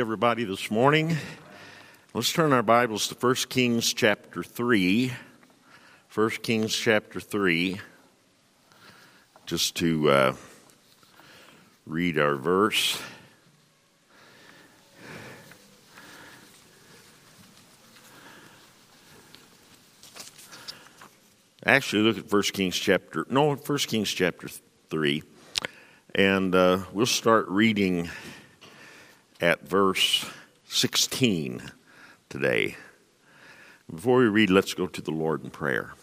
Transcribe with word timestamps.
everybody 0.00 0.44
this 0.44 0.70
morning. 0.70 1.14
Let's 2.14 2.32
turn 2.32 2.54
our 2.54 2.62
Bibles 2.62 3.06
to 3.08 3.14
1 3.14 3.34
Kings 3.50 3.92
chapter 3.92 4.42
3. 4.42 5.12
1 6.14 6.30
Kings 6.42 6.74
chapter 6.74 7.20
3, 7.20 7.78
just 9.44 9.76
to 9.76 10.10
uh, 10.10 10.34
read 11.86 12.18
our 12.18 12.36
verse. 12.36 12.98
Actually, 21.66 22.02
look 22.02 22.16
at 22.16 22.32
1 22.32 22.42
Kings 22.54 22.76
chapter, 22.76 23.26
no, 23.28 23.54
1 23.54 23.78
Kings 23.80 24.10
chapter 24.10 24.48
3, 24.88 25.22
and 26.14 26.54
uh, 26.54 26.78
we'll 26.94 27.04
start 27.04 27.46
reading 27.48 28.08
at 29.40 29.66
verse 29.66 30.26
16 30.68 31.62
today. 32.28 32.76
Before 33.92 34.18
we 34.18 34.26
read, 34.26 34.50
let's 34.50 34.74
go 34.74 34.86
to 34.86 35.00
the 35.00 35.10
Lord 35.10 35.42
in 35.42 35.50
prayer. 35.50 35.94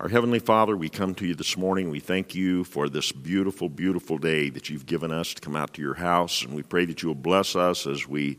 Our 0.00 0.08
Heavenly 0.08 0.40
Father, 0.40 0.76
we 0.76 0.88
come 0.88 1.14
to 1.16 1.26
you 1.26 1.34
this 1.34 1.56
morning. 1.56 1.90
We 1.90 2.00
thank 2.00 2.34
you 2.34 2.64
for 2.64 2.88
this 2.88 3.12
beautiful, 3.12 3.68
beautiful 3.68 4.18
day 4.18 4.50
that 4.50 4.68
you've 4.68 4.86
given 4.86 5.12
us 5.12 5.34
to 5.34 5.40
come 5.40 5.54
out 5.54 5.74
to 5.74 5.82
your 5.82 5.94
house, 5.94 6.42
and 6.42 6.54
we 6.54 6.62
pray 6.62 6.86
that 6.86 7.02
you 7.02 7.08
will 7.08 7.14
bless 7.14 7.54
us 7.54 7.86
as 7.86 8.08
we 8.08 8.38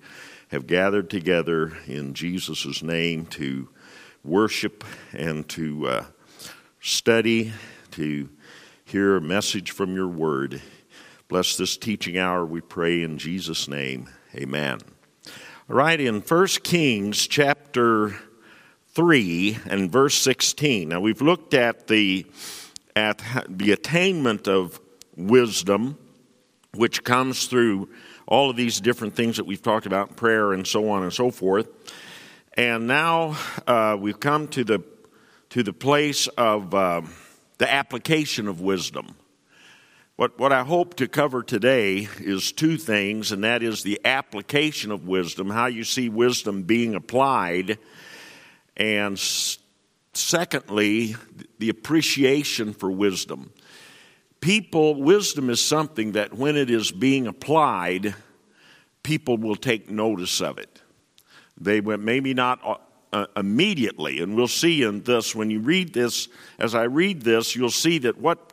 have 0.49 0.67
gathered 0.67 1.09
together 1.09 1.77
in 1.87 2.13
Jesus' 2.13 2.83
name 2.83 3.25
to 3.27 3.69
worship 4.23 4.83
and 5.13 5.47
to 5.49 5.87
uh, 5.87 6.05
study, 6.81 7.53
to 7.91 8.27
hear 8.83 9.15
a 9.15 9.21
message 9.21 9.71
from 9.71 9.95
your 9.95 10.07
word. 10.07 10.61
Bless 11.33 11.57
this 11.57 11.77
teaching 11.77 12.19
hour, 12.19 12.45
we 12.45 12.61
pray 12.61 13.01
in 13.01 13.17
Jesus' 13.17 13.67
name. 13.67 14.07
Amen. 14.35 14.77
All 15.67 15.75
right, 15.75 15.99
in 15.99 16.21
1 16.21 16.47
Kings 16.61 17.25
chapter 17.25 18.15
3 18.89 19.57
and 19.65 19.91
verse 19.91 20.13
16. 20.13 20.89
Now 20.89 20.99
we've 20.99 21.23
looked 21.23 21.55
at 21.55 21.87
the 21.87 22.27
at 22.95 23.23
the 23.49 23.71
attainment 23.71 24.47
of 24.47 24.79
wisdom 25.17 25.97
which 26.75 27.03
comes 27.03 27.47
through 27.47 27.89
all 28.27 28.51
of 28.51 28.55
these 28.55 28.79
different 28.79 29.15
things 29.15 29.37
that 29.37 29.47
we've 29.47 29.63
talked 29.63 29.87
about 29.87 30.15
prayer 30.15 30.53
and 30.53 30.67
so 30.67 30.87
on 30.91 31.01
and 31.01 31.11
so 31.11 31.31
forth. 31.31 31.67
And 32.53 32.85
now 32.85 33.37
uh, 33.65 33.97
we've 33.99 34.19
come 34.19 34.49
to 34.49 34.63
the 34.63 34.83
to 35.49 35.63
the 35.63 35.73
place 35.73 36.27
of 36.27 36.75
uh, 36.75 37.01
the 37.57 37.73
application 37.73 38.47
of 38.47 38.61
wisdom. 38.61 39.15
What, 40.15 40.37
what 40.37 40.53
I 40.53 40.63
hope 40.63 40.93
to 40.97 41.07
cover 41.07 41.41
today 41.41 42.07
is 42.19 42.51
two 42.51 42.77
things, 42.77 43.31
and 43.31 43.43
that 43.43 43.63
is 43.63 43.81
the 43.81 43.99
application 44.05 44.91
of 44.91 45.07
wisdom, 45.07 45.49
how 45.49 45.65
you 45.65 45.83
see 45.83 46.07
wisdom 46.07 46.61
being 46.61 46.93
applied, 46.93 47.79
and 48.77 49.19
secondly, 50.13 51.15
the 51.57 51.69
appreciation 51.69 52.73
for 52.73 52.91
wisdom. 52.91 53.53
People, 54.39 55.01
wisdom 55.01 55.49
is 55.49 55.59
something 55.59 56.11
that 56.11 56.31
when 56.31 56.57
it 56.57 56.69
is 56.69 56.91
being 56.91 57.25
applied, 57.25 58.13
people 59.01 59.37
will 59.37 59.55
take 59.55 59.89
notice 59.89 60.41
of 60.41 60.59
it. 60.59 60.79
They 61.59 61.81
maybe 61.81 62.35
not 62.35 62.59
uh, 62.63 62.75
uh, 63.11 63.25
immediately, 63.35 64.19
and 64.19 64.35
we'll 64.35 64.47
see 64.47 64.83
in 64.83 65.01
this 65.01 65.33
when 65.33 65.49
you 65.49 65.59
read 65.59 65.91
this. 65.91 66.27
As 66.59 66.75
I 66.75 66.83
read 66.83 67.23
this, 67.23 67.55
you'll 67.55 67.71
see 67.71 67.97
that 67.99 68.19
what 68.19 68.52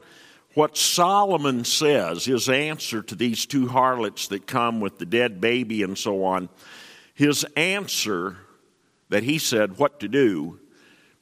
what 0.55 0.77
Solomon 0.77 1.65
says, 1.65 2.25
his 2.25 2.49
answer 2.49 3.03
to 3.03 3.15
these 3.15 3.47
two 3.47 3.69
harlots 3.69 4.29
that 4.29 4.47
come 4.47 4.81
with 4.81 4.99
the 4.99 5.07
dead 5.07 5.41
baby 5.41 5.83
and 5.83 5.97
so 5.97 6.25
on, 6.25 6.49
his 7.15 7.45
answer 7.57 8.37
that 9.11 9.23
he 9.23 9.39
said 9.39 9.79
what 9.79 10.01
to 10.01 10.09
do, 10.09 10.59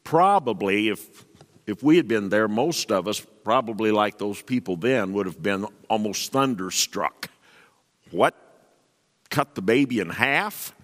probably, 0.04 0.88
if, 0.88 1.24
if 1.66 1.82
we 1.82 1.96
had 1.96 2.08
been 2.08 2.30
there, 2.30 2.48
most 2.48 2.90
of 2.90 3.06
us, 3.06 3.24
probably 3.44 3.90
like 3.90 4.18
those 4.18 4.40
people 4.40 4.76
then, 4.76 5.12
would 5.12 5.26
have 5.26 5.42
been 5.42 5.66
almost 5.88 6.32
thunderstruck. 6.32 7.28
What? 8.10 8.34
Cut 9.28 9.54
the 9.54 9.62
baby 9.62 10.00
in 10.00 10.08
half? 10.08 10.74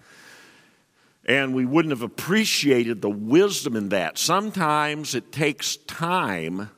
And 1.25 1.55
we 1.55 1.65
wouldn't 1.65 1.91
have 1.91 2.03
appreciated 2.03 3.01
the 3.01 3.09
wisdom 3.09 3.75
in 3.75 3.89
that. 3.89 4.19
Sometimes 4.19 5.15
it 5.15 5.31
takes 5.31 5.77
time 5.77 6.69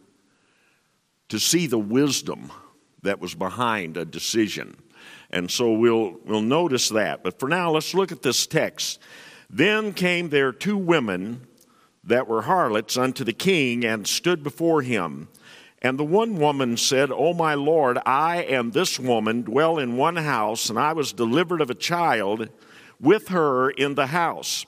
to 1.29 1.39
see 1.39 1.67
the 1.67 1.79
wisdom 1.79 2.51
that 3.03 3.19
was 3.19 3.35
behind 3.35 3.97
a 3.97 4.05
decision. 4.05 4.77
And 5.29 5.51
so 5.51 5.73
we'll, 5.73 6.17
we'll 6.25 6.41
notice 6.41 6.89
that. 6.89 7.23
But 7.23 7.39
for 7.39 7.49
now, 7.49 7.71
let's 7.71 7.93
look 7.93 8.11
at 8.11 8.21
this 8.21 8.47
text. 8.47 8.99
Then 9.49 9.93
came 9.93 10.29
there 10.29 10.51
two 10.51 10.77
women 10.77 11.47
that 12.03 12.27
were 12.27 12.43
harlots 12.43 12.97
unto 12.97 13.23
the 13.23 13.33
king 13.33 13.85
and 13.85 14.07
stood 14.07 14.43
before 14.43 14.81
him. 14.81 15.27
And 15.81 15.99
the 15.99 16.05
one 16.05 16.35
woman 16.35 16.77
said, 16.77 17.11
O 17.11 17.33
my 17.33 17.53
Lord, 17.53 17.99
I 18.05 18.37
and 18.43 18.73
this 18.73 18.99
woman 18.99 19.43
dwell 19.43 19.77
in 19.77 19.97
one 19.97 20.15
house, 20.15 20.69
and 20.69 20.79
I 20.79 20.93
was 20.93 21.13
delivered 21.13 21.61
of 21.61 21.69
a 21.69 21.75
child 21.75 22.49
with 22.99 23.27
her 23.27 23.69
in 23.69 23.95
the 23.95 24.07
house. 24.07 24.65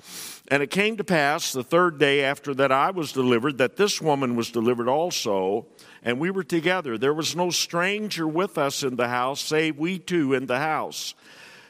And 0.49 0.61
it 0.61 0.69
came 0.69 0.97
to 0.97 1.03
pass 1.03 1.51
the 1.51 1.63
third 1.63 1.97
day 1.97 2.23
after 2.23 2.53
that 2.55 2.71
I 2.71 2.91
was 2.91 3.11
delivered 3.11 3.57
that 3.57 3.75
this 3.75 4.01
woman 4.01 4.35
was 4.35 4.51
delivered 4.51 4.87
also 4.87 5.67
and 6.03 6.19
we 6.19 6.31
were 6.31 6.43
together. 6.43 6.97
There 6.97 7.13
was 7.13 7.35
no 7.35 7.49
stranger 7.49 8.27
with 8.27 8.57
us 8.57 8.83
in 8.83 8.95
the 8.95 9.07
house, 9.07 9.41
save 9.41 9.77
we 9.77 9.99
two 9.99 10.33
in 10.33 10.45
the 10.45 10.59
house. 10.59 11.13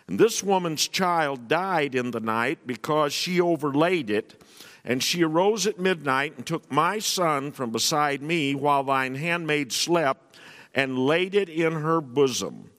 And 0.08 0.20
this 0.20 0.44
woman's 0.44 0.88
child 0.88 1.48
died 1.48 1.96
in 1.96 2.12
the 2.12 2.20
night 2.20 2.66
because 2.66 3.14
she 3.14 3.40
overlaid 3.40 4.10
it. 4.10 4.42
And 4.84 5.04
she 5.04 5.24
arose 5.24 5.68
at 5.68 5.80
midnight 5.80 6.38
and 6.38 6.46
took 6.46 6.72
my 6.72 7.00
son 7.00 7.52
from 7.52 7.72
beside 7.72 8.22
me 8.22 8.56
while 8.56 8.84
thine 8.84 9.16
handmaid 9.16 9.72
slept, 9.72 10.38
and 10.74 10.98
laid 10.98 11.36
it 11.36 11.50
in 11.50 11.74
her 11.74 12.00
bosom, 12.00 12.70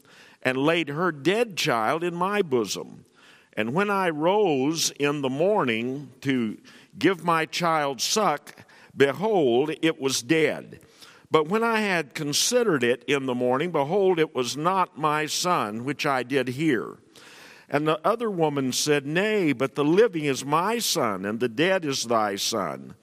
and 0.42 0.56
laid 0.56 0.88
her 0.88 1.12
dead 1.12 1.56
child 1.56 2.02
in 2.02 2.14
my 2.14 2.40
bosom. 2.40 3.04
And 3.52 3.74
when 3.74 3.90
I 3.90 4.08
rose 4.10 4.90
in 4.98 5.20
the 5.20 5.28
morning 5.28 6.10
to 6.22 6.56
give 6.98 7.24
my 7.24 7.46
child 7.46 8.00
suck, 8.00 8.64
behold, 8.96 9.70
it 9.82 10.00
was 10.00 10.22
dead. 10.22 10.80
But 11.30 11.48
when 11.48 11.62
I 11.62 11.80
had 11.80 12.14
considered 12.14 12.82
it 12.82 13.04
in 13.04 13.26
the 13.26 13.34
morning, 13.34 13.70
behold, 13.70 14.18
it 14.18 14.34
was 14.34 14.56
not 14.56 14.98
my 14.98 15.26
son, 15.26 15.84
which 15.84 16.04
I 16.04 16.22
did 16.24 16.48
hear. 16.48 16.98
And 17.68 17.86
the 17.86 18.04
other 18.04 18.28
woman 18.28 18.72
said, 18.72 19.06
Nay, 19.06 19.52
but 19.52 19.76
the 19.76 19.84
living 19.84 20.24
is 20.24 20.44
my 20.44 20.80
son, 20.80 21.24
and 21.24 21.38
the 21.38 21.48
dead 21.48 21.84
is 21.84 22.04
thy 22.04 22.34
son. 22.34 22.94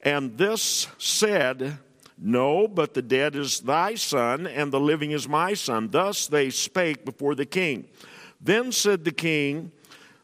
And 0.00 0.36
this 0.36 0.88
said, 0.98 1.78
No, 2.18 2.66
but 2.66 2.94
the 2.94 3.02
dead 3.02 3.36
is 3.36 3.60
thy 3.60 3.94
son, 3.94 4.48
and 4.48 4.72
the 4.72 4.80
living 4.80 5.12
is 5.12 5.28
my 5.28 5.54
son. 5.54 5.90
Thus 5.90 6.26
they 6.26 6.50
spake 6.50 7.04
before 7.04 7.36
the 7.36 7.46
king. 7.46 7.86
Then 8.40 8.72
said 8.72 9.04
the 9.04 9.12
king, 9.12 9.70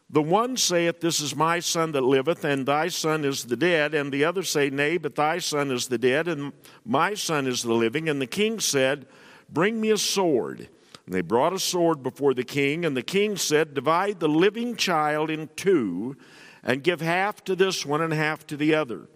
the 0.09 0.21
one 0.21 0.55
saith, 0.55 1.01
This 1.01 1.19
is 1.19 1.35
my 1.35 1.59
son 1.59 1.91
that 1.91 2.01
liveth, 2.03 2.45
and 2.45 2.65
thy 2.65 2.87
son 2.87 3.25
is 3.25 3.43
the 3.43 3.57
dead. 3.57 3.93
And 3.93 4.11
the 4.11 4.23
other 4.23 4.43
say, 4.43 4.69
Nay, 4.69 4.97
but 4.97 5.15
thy 5.15 5.39
son 5.39 5.69
is 5.71 5.87
the 5.87 5.97
dead, 5.97 6.27
and 6.27 6.53
my 6.85 7.13
son 7.13 7.45
is 7.45 7.61
the 7.61 7.73
living. 7.73 8.07
And 8.07 8.21
the 8.21 8.27
king 8.27 8.59
said, 8.59 9.05
Bring 9.49 9.81
me 9.81 9.91
a 9.91 9.97
sword. 9.97 10.69
And 11.05 11.15
they 11.15 11.21
brought 11.21 11.53
a 11.53 11.59
sword 11.59 12.03
before 12.03 12.33
the 12.33 12.43
king, 12.43 12.85
and 12.85 12.95
the 12.95 13.03
king 13.03 13.35
said, 13.35 13.73
Divide 13.73 14.19
the 14.19 14.29
living 14.29 14.75
child 14.77 15.29
in 15.29 15.49
two, 15.55 16.15
and 16.63 16.83
give 16.83 17.01
half 17.01 17.43
to 17.45 17.55
this 17.55 17.85
one 17.85 18.01
and 18.01 18.13
half 18.13 18.47
to 18.47 18.57
the 18.57 18.75
other. 18.75 19.07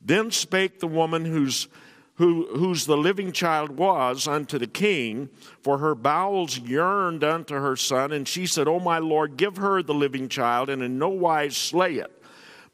Then 0.00 0.30
spake 0.30 0.80
the 0.80 0.86
woman 0.86 1.24
whose 1.24 1.68
who, 2.16 2.46
whose 2.56 2.86
the 2.86 2.96
living 2.96 3.32
child 3.32 3.70
was 3.70 4.28
unto 4.28 4.58
the 4.58 4.66
king, 4.66 5.28
for 5.62 5.78
her 5.78 5.94
bowels 5.94 6.58
yearned 6.58 7.24
unto 7.24 7.54
her 7.54 7.76
son. 7.76 8.12
And 8.12 8.28
she 8.28 8.46
said, 8.46 8.68
O 8.68 8.78
my 8.78 8.98
Lord, 8.98 9.36
give 9.36 9.56
her 9.56 9.82
the 9.82 9.94
living 9.94 10.28
child, 10.28 10.70
and 10.70 10.82
in 10.82 10.98
no 10.98 11.08
wise 11.08 11.56
slay 11.56 11.94
it. 11.94 12.10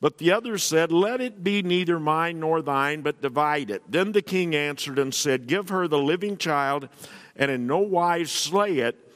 But 0.00 0.19
the 0.19 0.32
other 0.32 0.59
said, 0.59 0.93
Let 0.93 1.20
it 1.20 1.43
be 1.43 1.62
neither 1.62 1.99
mine 1.99 2.41
nor 2.41 2.61
thine, 2.62 3.00
but 3.03 3.23
divide 3.23 3.70
it. 3.70 3.82
Then 3.88 4.12
the 4.12 4.23
king 4.23 4.55
answered 4.55 4.99
and 4.99 5.15
said, 5.15 5.47
Give 5.47 5.69
her 5.70 5.88
the 5.88 5.99
living 5.99 6.37
child, 6.37 6.88
and 7.37 7.50
in 7.50 7.67
no 7.67 7.79
wise 7.79 8.31
slay 8.31 8.79
it. 8.79 9.06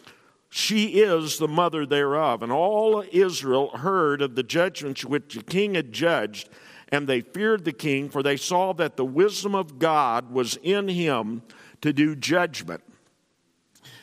She 0.48 1.00
is 1.00 1.38
the 1.38 1.48
mother 1.48 1.84
thereof. 1.84 2.42
And 2.42 2.52
all 2.52 3.02
Israel 3.10 3.76
heard 3.76 4.22
of 4.22 4.36
the 4.36 4.42
judgments 4.42 5.04
which 5.04 5.34
the 5.34 5.42
king 5.42 5.74
had 5.74 5.92
judged 5.92 6.48
and 6.94 7.08
they 7.08 7.20
feared 7.20 7.64
the 7.64 7.72
king, 7.72 8.08
for 8.08 8.22
they 8.22 8.36
saw 8.36 8.72
that 8.72 8.96
the 8.96 9.04
wisdom 9.04 9.54
of 9.54 9.80
God 9.80 10.30
was 10.30 10.56
in 10.62 10.86
him 10.86 11.42
to 11.80 11.92
do 11.92 12.14
judgment. 12.14 12.84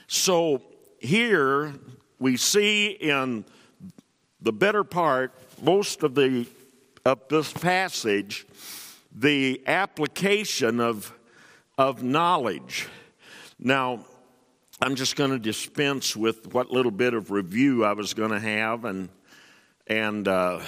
So 0.07 0.61
here 0.99 1.73
we 2.19 2.35
see 2.35 2.87
in 2.87 3.45
the 4.41 4.51
better 4.51 4.83
part, 4.83 5.33
most 5.61 6.03
of 6.03 6.15
the 6.15 6.45
of 7.05 7.19
this 7.29 7.51
passage, 7.51 8.45
the 9.15 9.63
application 9.65 10.79
of, 10.79 11.11
of 11.77 12.03
knowledge. 12.03 12.87
Now, 13.57 14.05
I'm 14.81 14.95
just 14.95 15.15
going 15.15 15.31
to 15.31 15.39
dispense 15.39 16.15
with 16.15 16.53
what 16.53 16.71
little 16.71 16.91
bit 16.91 17.13
of 17.13 17.31
review 17.31 17.85
I 17.85 17.93
was 17.93 18.13
going 18.13 18.31
to 18.31 18.39
have 18.39 18.85
and 18.85 19.09
and 19.87 20.27
uh, 20.27 20.61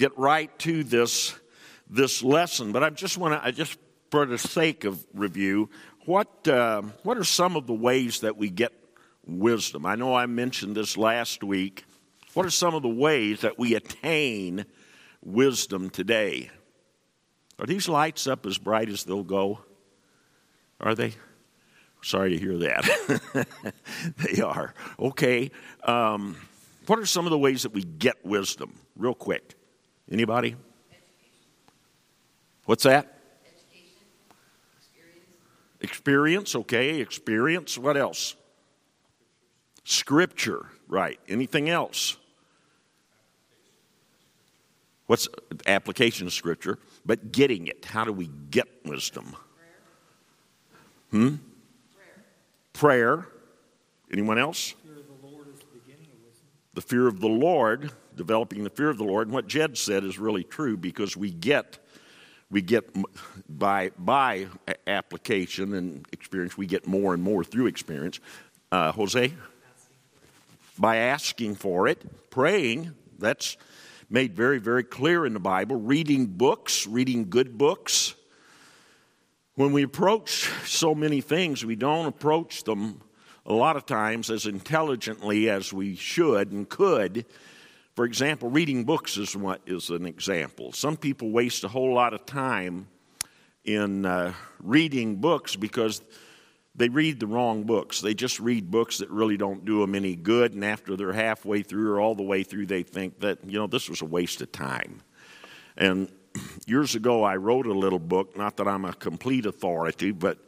get 0.00 0.16
right 0.18 0.56
to 0.60 0.82
this 0.82 1.38
this 1.88 2.22
lesson. 2.22 2.72
But 2.72 2.82
I 2.82 2.90
just 2.90 3.18
want 3.18 3.34
to 3.34 3.46
I 3.46 3.50
just 3.50 3.78
for 4.10 4.26
the 4.26 4.38
sake 4.38 4.84
of 4.84 5.04
review, 5.14 5.68
what 6.06 6.48
uh, 6.48 6.82
what 7.02 7.18
are 7.18 7.24
some 7.24 7.54
of 7.54 7.66
the 7.66 7.74
ways 7.74 8.20
that 8.20 8.36
we 8.36 8.50
get 8.50 8.72
wisdom? 9.26 9.84
I 9.86 9.94
know 9.94 10.14
I 10.14 10.26
mentioned 10.26 10.74
this 10.74 10.96
last 10.96 11.44
week. 11.44 11.84
What 12.32 12.46
are 12.46 12.50
some 12.50 12.74
of 12.74 12.82
the 12.82 12.88
ways 12.88 13.40
that 13.40 13.58
we 13.58 13.74
attain 13.74 14.64
wisdom 15.22 15.90
today? 15.90 16.50
Are 17.58 17.66
these 17.66 17.88
lights 17.88 18.26
up 18.26 18.46
as 18.46 18.56
bright 18.56 18.88
as 18.88 19.04
they'll 19.04 19.22
go? 19.22 19.60
Are 20.80 20.94
they? 20.94 21.14
Sorry 22.02 22.30
to 22.30 22.38
hear 22.38 22.56
that. 22.58 23.46
they 24.16 24.40
are. 24.40 24.72
Okay. 24.98 25.50
Um, 25.84 26.36
what 26.86 26.98
are 26.98 27.04
some 27.04 27.26
of 27.26 27.30
the 27.30 27.38
ways 27.38 27.64
that 27.64 27.72
we 27.72 27.82
get 27.82 28.24
wisdom? 28.24 28.80
Real 28.96 29.14
quick. 29.14 29.59
Anybody? 30.10 30.56
What's 32.64 32.84
that? 32.84 33.18
Experience. 34.72 35.26
experience, 35.80 36.54
okay. 36.54 37.00
Experience. 37.00 37.78
What 37.78 37.96
else? 37.96 38.36
Scripture, 39.84 40.66
right. 40.88 41.18
Anything 41.28 41.68
else? 41.68 42.16
What's 45.06 45.28
application 45.66 46.26
of 46.26 46.32
Scripture? 46.32 46.78
But 47.04 47.32
getting 47.32 47.66
it. 47.66 47.84
How 47.84 48.04
do 48.04 48.12
we 48.12 48.30
get 48.50 48.68
wisdom? 48.84 49.34
Prayer. 51.10 51.28
Hmm? 51.28 51.36
prayer. 52.80 53.26
Anyone 54.10 54.38
else? 54.38 54.74
The 56.72 56.80
fear 56.80 57.06
of 57.06 57.20
the 57.20 57.28
Lord, 57.28 57.92
developing 58.20 58.64
the 58.64 58.70
fear 58.70 58.90
of 58.90 58.98
the 58.98 59.04
Lord. 59.04 59.28
And 59.28 59.34
what 59.34 59.46
Jed 59.46 59.78
said 59.78 60.04
is 60.04 60.18
really 60.18 60.44
true 60.44 60.76
because 60.76 61.16
we 61.16 61.30
get, 61.30 61.78
we 62.50 62.60
get 62.60 62.84
by, 63.48 63.92
by 63.96 64.48
application 64.86 65.72
and 65.72 66.06
experience, 66.12 66.54
we 66.58 66.66
get 66.66 66.86
more 66.86 67.14
and 67.14 67.22
more 67.22 67.42
through 67.42 67.66
experience. 67.66 68.20
Uh, 68.70 68.92
Jose? 68.92 69.32
By 70.78 70.96
asking 70.96 71.54
for 71.54 71.88
it, 71.88 72.04
praying, 72.28 72.92
that's 73.18 73.56
made 74.10 74.36
very, 74.36 74.58
very 74.58 74.84
clear 74.84 75.24
in 75.24 75.32
the 75.32 75.40
Bible. 75.40 75.76
Reading 75.76 76.26
books, 76.26 76.86
reading 76.86 77.30
good 77.30 77.56
books, 77.56 78.14
when 79.54 79.72
we 79.72 79.82
approach 79.82 80.50
so 80.66 80.94
many 80.94 81.22
things, 81.22 81.64
we 81.64 81.74
don't 81.74 82.04
approach 82.04 82.64
them 82.64 83.00
a 83.46 83.54
lot 83.54 83.76
of 83.76 83.86
times 83.86 84.30
as 84.30 84.44
intelligently 84.44 85.48
as 85.48 85.72
we 85.72 85.96
should 85.96 86.52
and 86.52 86.68
could. 86.68 87.24
For 88.00 88.06
example, 88.06 88.48
reading 88.48 88.84
books 88.84 89.18
is 89.18 89.36
what 89.36 89.60
is 89.66 89.90
an 89.90 90.06
example. 90.06 90.72
Some 90.72 90.96
people 90.96 91.32
waste 91.32 91.64
a 91.64 91.68
whole 91.68 91.92
lot 91.92 92.14
of 92.14 92.24
time 92.24 92.88
in 93.66 94.06
uh, 94.06 94.32
reading 94.62 95.16
books 95.16 95.54
because 95.54 96.00
they 96.74 96.88
read 96.88 97.20
the 97.20 97.26
wrong 97.26 97.64
books. 97.64 98.00
They 98.00 98.14
just 98.14 98.40
read 98.40 98.70
books 98.70 98.96
that 99.00 99.10
really 99.10 99.36
don't 99.36 99.66
do 99.66 99.80
them 99.80 99.94
any 99.94 100.16
good, 100.16 100.54
and 100.54 100.64
after 100.64 100.96
they're 100.96 101.12
halfway 101.12 101.62
through 101.62 101.92
or 101.92 102.00
all 102.00 102.14
the 102.14 102.22
way 102.22 102.42
through, 102.42 102.64
they 102.64 102.84
think 102.84 103.20
that, 103.20 103.44
you 103.44 103.58
know, 103.58 103.66
this 103.66 103.90
was 103.90 104.00
a 104.00 104.06
waste 104.06 104.40
of 104.40 104.50
time. 104.50 105.02
And 105.76 106.10
years 106.66 106.94
ago, 106.94 107.22
I 107.22 107.36
wrote 107.36 107.66
a 107.66 107.74
little 107.74 107.98
book. 107.98 108.34
Not 108.34 108.56
that 108.56 108.66
I'm 108.66 108.86
a 108.86 108.94
complete 108.94 109.44
authority, 109.44 110.10
but 110.10 110.38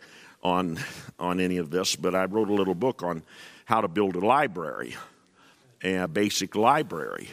on 0.42 0.78
on 1.18 1.38
any 1.38 1.58
of 1.58 1.68
this, 1.68 1.96
but 1.96 2.14
I 2.14 2.24
wrote 2.24 2.48
a 2.48 2.54
little 2.54 2.74
book 2.74 3.02
on 3.02 3.22
how 3.66 3.82
to 3.82 3.88
build 3.88 4.16
a 4.16 4.20
library, 4.20 4.96
a 5.84 6.08
basic 6.08 6.56
library, 6.56 7.28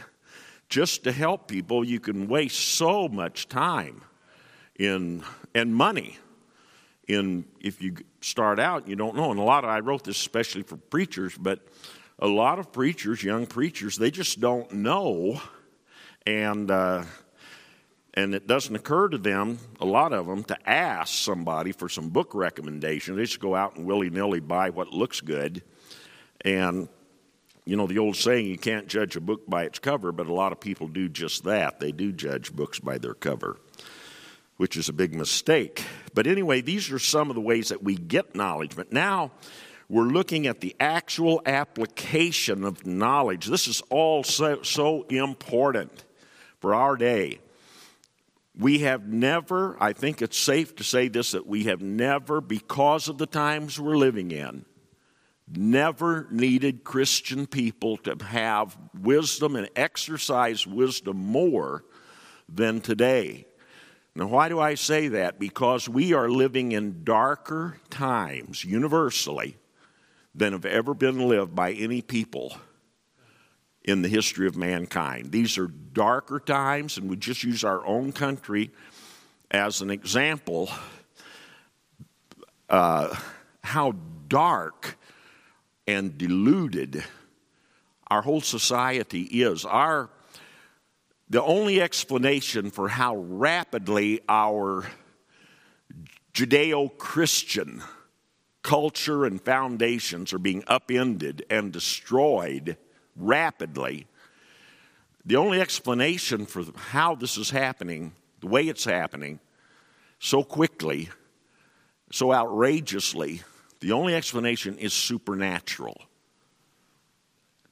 just 0.70 1.04
to 1.04 1.12
help 1.12 1.48
people. 1.48 1.84
You 1.84 2.00
can 2.00 2.28
waste 2.28 2.60
so 2.60 3.08
much 3.08 3.50
time 3.50 4.04
in 4.78 5.24
and 5.54 5.76
money 5.76 6.18
in 7.08 7.44
if 7.60 7.82
you 7.82 7.96
start 8.22 8.60
out 8.60 8.88
you 8.88 8.96
don't 8.96 9.16
know 9.16 9.32
and 9.32 9.40
a 9.40 9.44
lot 9.44 9.64
of 9.64 9.70
i 9.70 9.80
wrote 9.80 10.04
this 10.04 10.16
especially 10.16 10.62
for 10.62 10.78
preachers 10.78 11.36
but 11.38 11.68
a 12.20 12.28
lot 12.28 12.60
of 12.60 12.72
preachers 12.72 13.24
young 13.24 13.48
preachers 13.48 13.98
they 13.98 14.12
just 14.12 14.40
don't 14.40 14.72
know 14.72 15.42
and 16.26 16.70
uh, 16.70 17.04
and 18.14 18.34
it 18.34 18.48
doesn't 18.48 18.76
occur 18.76 19.08
to 19.08 19.18
them, 19.18 19.60
a 19.80 19.86
lot 19.86 20.14
of 20.14 20.28
them, 20.28 20.44
to 20.46 20.70
ask 20.70 21.14
somebody 21.14 21.72
for 21.72 21.88
some 21.88 22.10
book 22.10 22.34
recommendation. 22.34 23.16
They 23.16 23.24
just 23.24 23.40
go 23.40 23.56
out 23.56 23.76
and 23.76 23.86
willy 23.86 24.10
nilly 24.10 24.40
buy 24.40 24.72
what 24.72 24.92
looks 24.92 25.22
good. 25.22 25.64
And, 26.42 26.90
you 27.70 27.76
know, 27.76 27.86
the 27.86 28.00
old 28.00 28.16
saying, 28.16 28.48
you 28.48 28.58
can't 28.58 28.88
judge 28.88 29.16
a 29.16 29.22
book 29.22 29.48
by 29.48 29.64
its 29.64 29.78
cover, 29.78 30.12
but 30.12 30.26
a 30.26 30.34
lot 30.34 30.52
of 30.52 30.60
people 30.60 30.88
do 30.88 31.08
just 31.08 31.44
that. 31.44 31.80
They 31.80 31.92
do 31.92 32.12
judge 32.12 32.52
books 32.52 32.80
by 32.80 32.98
their 32.98 33.14
cover, 33.14 33.58
which 34.58 34.76
is 34.76 34.90
a 34.90 34.94
big 34.94 35.14
mistake. 35.14 35.84
But 36.16 36.26
anyway, 36.26 36.62
these 36.62 36.92
are 36.92 36.98
some 36.98 37.30
of 37.30 37.36
the 37.36 37.42
ways 37.42 37.70
that 37.70 37.84
we 37.84 37.96
get 37.96 38.34
knowledge. 38.34 38.76
But 38.76 38.92
now, 38.92 39.34
we're 39.88 40.06
looking 40.06 40.48
at 40.48 40.62
the 40.62 40.76
actual 40.80 41.44
application 41.46 42.64
of 42.64 42.88
knowledge. 42.88 43.46
This 43.46 43.68
is 43.68 43.84
all 43.92 44.24
so, 44.24 44.64
so 44.64 45.04
important 45.04 46.06
for 46.58 46.74
our 46.74 46.98
day. 46.98 47.38
We 48.58 48.80
have 48.80 49.08
never, 49.08 49.78
I 49.80 49.94
think 49.94 50.24
it's 50.24 50.40
safe 50.40 50.76
to 50.78 50.84
say 50.84 51.08
this, 51.08 51.34
that 51.34 51.46
we 51.46 51.66
have 51.66 51.84
never, 51.84 52.42
because 52.42 53.10
of 53.10 53.20
the 53.20 53.28
times 53.28 53.80
we're 53.80 53.96
living 53.96 54.32
in, 54.32 54.66
never 55.56 56.28
needed 56.32 56.84
Christian 56.84 57.48
people 57.48 57.98
to 57.98 58.16
have 58.24 58.78
wisdom 59.00 59.56
and 59.56 59.70
exercise 59.76 60.68
wisdom 60.68 61.18
more 61.18 61.84
than 62.48 62.82
today. 62.82 63.46
Now, 64.16 64.28
why 64.28 64.50
do 64.50 64.60
I 64.60 64.76
say 64.76 65.08
that? 65.10 65.40
Because 65.40 65.88
we 65.88 66.14
are 66.14 66.30
living 66.30 66.72
in 66.72 67.04
darker 67.04 67.80
times 67.90 68.66
universally 68.66 69.56
than 70.36 70.54
have 70.54 70.66
ever 70.66 70.94
been 70.94 71.28
lived 71.28 71.56
by 71.56 71.72
any 71.74 72.02
people 72.02 72.56
in 73.84 74.02
the 74.02 74.10
history 74.10 74.48
of 74.48 74.56
mankind. 74.56 75.32
These 75.32 75.58
are 75.58 75.68
darker 75.68 76.40
times, 76.40 76.98
and 76.98 77.10
we 77.10 77.16
just 77.16 77.44
use 77.44 77.64
our 77.64 77.86
own 77.86 78.12
country 78.12 78.72
as 79.52 79.82
an 79.82 79.90
example. 79.90 80.70
Uh, 82.70 83.16
how 83.64 83.94
dark 84.28 84.98
and 85.90 86.20
deluded 86.20 87.04
our 88.10 88.22
whole 88.22 88.42
society 88.42 89.24
is. 89.24 89.66
Our 89.66 90.10
the 91.32 91.44
only 91.44 91.80
explanation 91.82 92.72
for 92.72 92.90
how 92.90 93.16
rapidly 93.18 94.20
our 94.28 94.88
Judeo 96.34 96.96
Christian 96.98 97.84
culture 98.64 99.26
and 99.26 99.42
foundations 99.42 100.34
are 100.34 100.40
being 100.40 100.64
upended 100.68 101.46
and 101.50 101.72
destroyed 101.72 102.78
rapidly. 103.16 104.08
The 105.26 105.36
only 105.36 105.62
explanation 105.62 106.46
for 106.48 106.64
how 106.76 107.14
this 107.16 107.38
is 107.38 107.52
happening, 107.52 108.14
the 108.42 108.48
way 108.48 108.64
it's 108.68 108.86
happening, 108.86 109.40
so 110.20 110.44
quickly, 110.44 111.10
so 112.12 112.34
outrageously, 112.34 113.42
the 113.80 113.92
only 113.92 114.16
explanation 114.16 114.78
is 114.78 114.94
supernatural. 114.94 116.02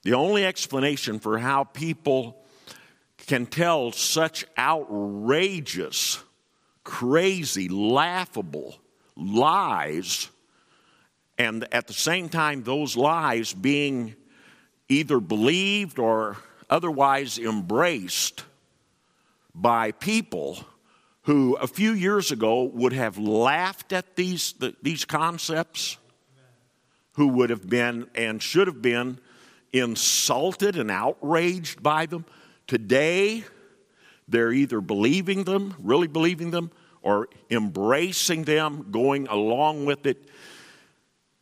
The 0.04 0.14
only 0.14 0.46
explanation 0.46 1.20
for 1.20 1.38
how 1.38 1.66
people 1.66 2.42
can 3.28 3.46
tell 3.46 3.92
such 3.92 4.46
outrageous, 4.58 6.24
crazy, 6.84 7.68
laughable 7.68 8.78
lies, 9.18 10.30
and 11.38 11.68
at 11.72 11.88
the 11.88 11.94
same 11.94 12.30
time, 12.30 12.64
those 12.64 12.96
lies 12.96 13.54
being 13.54 14.16
either 14.90 15.20
believed 15.20 16.00
or 16.00 16.38
otherwise 16.70 17.38
embraced 17.38 18.44
by 19.54 19.92
people 19.92 20.66
who 21.28 21.56
a 21.56 21.68
few 21.68 21.92
years 21.92 22.32
ago 22.32 22.64
would 22.64 22.94
have 22.94 23.18
laughed 23.18 23.92
at 23.92 24.16
these, 24.16 24.54
these 24.82 25.04
concepts, 25.04 25.98
who 27.16 27.28
would 27.28 27.50
have 27.50 27.68
been 27.68 28.10
and 28.16 28.42
should 28.42 28.66
have 28.66 28.82
been 28.82 29.20
insulted 29.74 30.78
and 30.78 30.90
outraged 30.90 31.84
by 31.84 32.06
them. 32.06 32.24
Today, 32.66 33.44
they're 34.30 34.54
either 34.54 34.80
believing 34.80 35.44
them, 35.44 35.76
really 35.80 36.08
believing 36.08 36.52
them, 36.52 36.72
or 37.02 37.28
embracing 37.50 38.46
them, 38.46 38.88
going 38.90 39.28
along 39.28 39.86
with 39.86 40.06
it. 40.06 40.30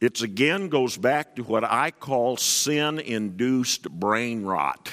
It 0.01 0.20
again 0.20 0.70
goes 0.70 0.98
back 0.98 1.36
to 1.36 1.44
what 1.44 1.63
I 1.63 1.92
call 1.92 2.38
sin 2.38 2.98
induced 2.98 3.88
brain 3.92 4.46
rot. 4.46 4.89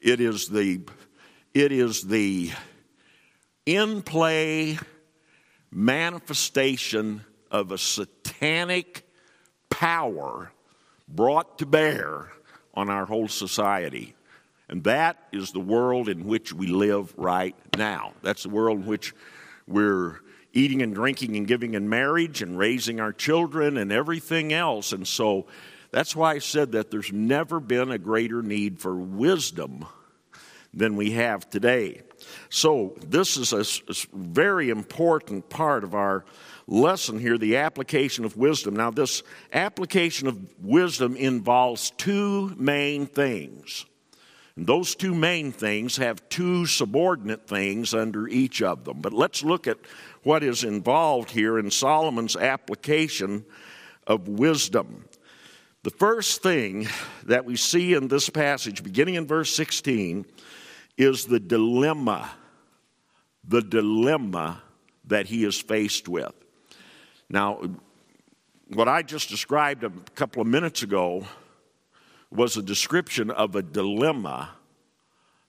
It 0.00 0.20
is 0.20 0.46
the, 0.48 0.82
it 1.52 1.72
is 1.72 2.02
the 2.02 2.52
in 3.66 4.00
play 4.02 4.78
manifestation 5.70 7.24
of 7.50 7.72
a 7.72 7.78
satanic 7.78 9.06
power 9.68 10.52
brought 11.08 11.58
to 11.58 11.66
bear 11.66 12.30
on 12.74 12.88
our 12.88 13.04
whole 13.04 13.28
society. 13.28 14.14
And 14.68 14.82
that 14.84 15.18
is 15.32 15.52
the 15.52 15.60
world 15.60 16.08
in 16.08 16.24
which 16.24 16.52
we 16.52 16.66
live 16.66 17.12
right 17.16 17.54
now. 17.76 18.12
That's 18.22 18.44
the 18.44 18.48
world 18.48 18.80
in 18.80 18.86
which 18.86 19.14
we're 19.66 20.20
eating 20.52 20.82
and 20.82 20.94
drinking 20.94 21.36
and 21.36 21.46
giving 21.46 21.74
in 21.74 21.88
marriage 21.88 22.42
and 22.42 22.58
raising 22.58 23.00
our 23.00 23.12
children 23.12 23.76
and 23.76 23.92
everything 23.92 24.52
else. 24.52 24.92
And 24.92 25.06
so 25.06 25.46
that's 25.90 26.16
why 26.16 26.32
I 26.32 26.38
said 26.38 26.72
that 26.72 26.90
there's 26.90 27.12
never 27.12 27.60
been 27.60 27.90
a 27.90 27.98
greater 27.98 28.42
need 28.42 28.80
for 28.80 28.94
wisdom 28.94 29.84
than 30.72 30.96
we 30.96 31.12
have 31.12 31.48
today. 31.48 32.02
So, 32.48 32.96
this 33.06 33.36
is 33.36 33.52
a, 33.52 33.60
a 33.90 33.94
very 34.16 34.70
important 34.70 35.48
part 35.48 35.84
of 35.84 35.94
our 35.94 36.24
lesson 36.66 37.18
here 37.18 37.38
the 37.38 37.56
application 37.56 38.24
of 38.24 38.36
wisdom. 38.36 38.76
Now, 38.76 38.90
this 38.90 39.22
application 39.52 40.28
of 40.28 40.38
wisdom 40.62 41.16
involves 41.16 41.90
two 41.90 42.54
main 42.56 43.06
things. 43.06 43.86
And 44.56 44.66
those 44.66 44.94
two 44.94 45.14
main 45.14 45.52
things 45.52 45.98
have 45.98 46.26
two 46.28 46.66
subordinate 46.66 47.46
things 47.46 47.92
under 47.92 48.26
each 48.26 48.62
of 48.62 48.84
them. 48.84 49.00
But 49.00 49.12
let's 49.12 49.44
look 49.44 49.66
at 49.66 49.78
what 50.22 50.42
is 50.42 50.64
involved 50.64 51.30
here 51.30 51.58
in 51.58 51.70
Solomon's 51.70 52.36
application 52.36 53.44
of 54.06 54.28
wisdom. 54.28 55.04
The 55.82 55.90
first 55.90 56.42
thing 56.42 56.88
that 57.24 57.44
we 57.44 57.56
see 57.56 57.94
in 57.94 58.08
this 58.08 58.28
passage, 58.30 58.82
beginning 58.82 59.14
in 59.14 59.26
verse 59.26 59.54
16, 59.54 60.24
is 60.96 61.26
the 61.26 61.40
dilemma, 61.40 62.30
the 63.46 63.62
dilemma 63.62 64.62
that 65.04 65.26
he 65.26 65.44
is 65.44 65.60
faced 65.60 66.08
with. 66.08 66.32
Now, 67.28 67.60
what 68.68 68.88
I 68.88 69.02
just 69.02 69.28
described 69.28 69.84
a 69.84 69.90
couple 70.14 70.42
of 70.42 70.48
minutes 70.48 70.82
ago 70.82 71.26
was 72.30 72.56
a 72.56 72.62
description 72.62 73.30
of 73.30 73.54
a 73.54 73.62
dilemma 73.62 74.50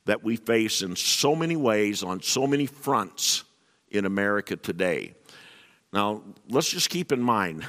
that 0.06 0.24
we 0.24 0.36
face 0.36 0.82
in 0.82 0.96
so 0.96 1.36
many 1.36 1.56
ways 1.56 2.04
on 2.04 2.22
so 2.22 2.48
many 2.48 2.66
fronts 2.66 3.44
in 3.90 4.06
America 4.06 4.56
today. 4.56 5.14
Now, 5.92 6.24
let's 6.50 6.70
just 6.70 6.90
keep 6.90 7.12
in 7.12 7.22
mind 7.22 7.66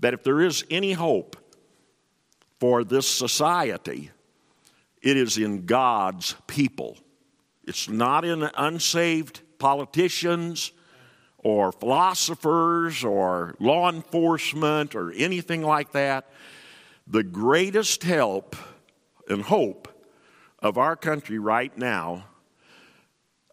that 0.00 0.14
if 0.14 0.22
there 0.22 0.40
is 0.40 0.64
any 0.70 0.92
hope 0.92 1.36
for 2.60 2.84
this 2.84 3.08
society, 3.08 4.10
it 5.02 5.16
is 5.16 5.38
in 5.38 5.66
God's 5.66 6.34
people. 6.46 6.96
It's 7.64 7.88
not 7.88 8.24
in 8.24 8.48
unsaved 8.56 9.40
politicians 9.58 10.72
or 11.38 11.72
philosophers 11.72 13.04
or 13.04 13.54
law 13.60 13.88
enforcement 13.88 14.94
or 14.94 15.12
anything 15.12 15.62
like 15.62 15.92
that. 15.92 16.30
The 17.06 17.22
greatest 17.22 18.02
help 18.02 18.56
and 19.28 19.42
hope 19.42 19.88
of 20.60 20.78
our 20.78 20.96
country 20.96 21.38
right 21.38 21.76
now, 21.76 22.26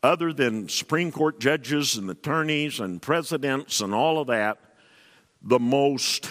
other 0.01 0.32
than 0.32 0.70
Supreme 0.70 1.12
Court 1.12 1.39
judges 1.39 1.96
and 1.96 2.10
attorneys 2.10 2.80
and 2.80 3.01
presidents 3.01 3.82
and 3.82 3.94
all 3.94 4.20
of 4.20 4.28
that, 4.28 4.60
the 5.42 5.60
most 5.60 6.30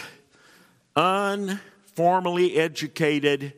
unformally 0.95 2.57
educated 2.57 3.53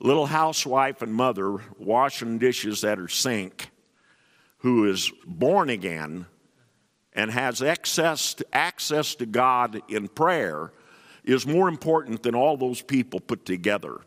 little 0.00 0.26
housewife 0.26 1.02
and 1.02 1.12
mother 1.12 1.58
washing 1.78 2.38
dishes 2.38 2.84
at 2.84 2.98
her 2.98 3.08
sink 3.08 3.70
who 4.58 4.88
is 4.88 5.12
born 5.26 5.70
again 5.70 6.26
and 7.12 7.30
has 7.30 7.62
access 7.62 8.34
to, 8.34 8.46
access 8.52 9.14
to 9.16 9.26
God 9.26 9.80
in 9.88 10.08
prayer 10.08 10.72
is 11.24 11.46
more 11.46 11.68
important 11.68 12.22
than 12.22 12.34
all 12.34 12.56
those 12.56 12.80
people 12.80 13.20
put 13.20 13.44
together. 13.44 14.00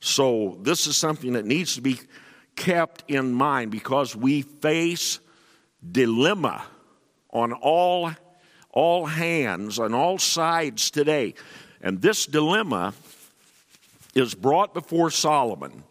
So, 0.00 0.58
this 0.62 0.86
is 0.86 0.96
something 0.96 1.34
that 1.34 1.44
needs 1.44 1.76
to 1.76 1.80
be 1.80 1.98
kept 2.56 3.04
in 3.08 3.32
mind 3.32 3.70
because 3.70 4.16
we 4.16 4.42
face 4.42 5.20
dilemma 5.90 6.64
on 7.30 7.52
all, 7.52 8.10
all 8.70 9.06
hands, 9.06 9.78
on 9.78 9.94
all 9.94 10.18
sides 10.18 10.90
today. 10.90 11.34
And 11.80 12.02
this 12.02 12.26
dilemma 12.26 12.94
is 14.14 14.34
brought 14.34 14.74
before 14.74 15.10
Solomon 15.10 15.84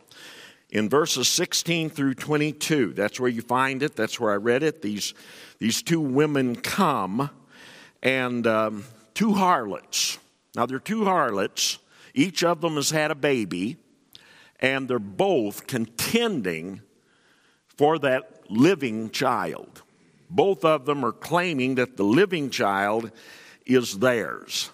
in 0.70 0.90
verses 0.90 1.28
16 1.28 1.90
through 1.90 2.14
22. 2.16 2.94
That's 2.94 3.20
where 3.20 3.30
you 3.30 3.42
find 3.42 3.84
it. 3.84 3.96
That's 3.96 4.20
where 4.20 4.32
I 4.32 4.36
read 4.36 4.64
it. 4.64 4.82
These, 4.82 5.14
these 5.60 5.82
two 5.82 6.00
women 6.00 6.56
come, 6.56 7.30
and 8.02 8.48
um, 8.48 8.86
two 9.14 9.34
harlots. 9.34 10.18
Now, 10.56 10.66
they're 10.66 10.80
two 10.80 11.06
harlots. 11.06 11.78
Each 12.14 12.44
of 12.44 12.62
them 12.62 12.76
has 12.76 12.90
had 12.90 13.12
a 13.12 13.16
baby, 13.16 13.78
and 14.60 14.88
they're 14.88 15.00
both 15.00 15.68
contending 15.68 16.82
for 17.68 18.00
that 18.00 18.44
living 18.50 19.10
child. 19.12 19.82
Both 20.30 20.64
of 20.64 20.86
them 20.86 21.04
are 21.04 21.12
claiming 21.12 21.76
that 21.76 21.98
the 21.98 22.04
living 22.04 22.50
child 22.50 23.12
is 23.66 24.00
theirs. 24.00 24.72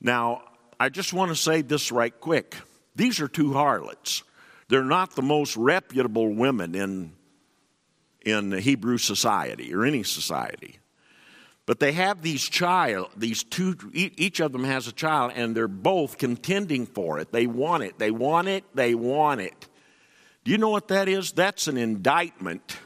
Now, 0.00 0.42
I 0.82 0.88
just 0.88 1.12
want 1.12 1.28
to 1.28 1.36
say 1.36 1.62
this 1.62 1.92
right 1.92 2.12
quick. 2.18 2.56
These 2.96 3.20
are 3.20 3.28
two 3.28 3.52
harlots. 3.52 4.24
They're 4.66 4.82
not 4.82 5.14
the 5.14 5.22
most 5.22 5.56
reputable 5.56 6.34
women 6.34 6.74
in, 6.74 7.12
in 8.26 8.50
Hebrew 8.50 8.98
society 8.98 9.72
or 9.72 9.84
any 9.84 10.02
society. 10.02 10.80
But 11.66 11.78
they 11.78 11.92
have 11.92 12.20
these 12.20 12.42
child, 12.42 13.10
these 13.16 13.44
two, 13.44 13.76
each 13.92 14.40
of 14.40 14.50
them 14.50 14.64
has 14.64 14.88
a 14.88 14.92
child, 14.92 15.34
and 15.36 15.56
they're 15.56 15.68
both 15.68 16.18
contending 16.18 16.86
for 16.86 17.20
it. 17.20 17.30
They 17.30 17.46
want 17.46 17.84
it, 17.84 18.00
they 18.00 18.10
want 18.10 18.48
it, 18.48 18.64
they 18.74 18.96
want 18.96 19.40
it. 19.40 19.68
Do 20.42 20.50
you 20.50 20.58
know 20.58 20.70
what 20.70 20.88
that 20.88 21.08
is? 21.08 21.30
That's 21.30 21.68
an 21.68 21.76
indictment 21.76 22.76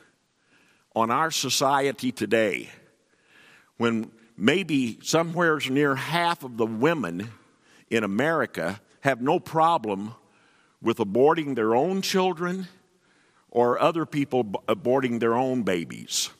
on 0.94 1.10
our 1.10 1.30
society 1.30 2.12
today. 2.12 2.68
When 3.78 4.10
maybe 4.36 4.98
somewhere 5.02 5.58
near 5.70 5.94
half 5.94 6.44
of 6.44 6.58
the 6.58 6.66
women 6.66 7.30
in 7.90 8.04
America 8.04 8.80
have 9.00 9.20
no 9.20 9.38
problem 9.38 10.14
with 10.82 10.98
aborting 10.98 11.54
their 11.54 11.74
own 11.74 12.02
children 12.02 12.68
or 13.50 13.80
other 13.80 14.04
people 14.04 14.44
aborting 14.68 15.20
their 15.20 15.34
own 15.34 15.62
babies. 15.62 16.30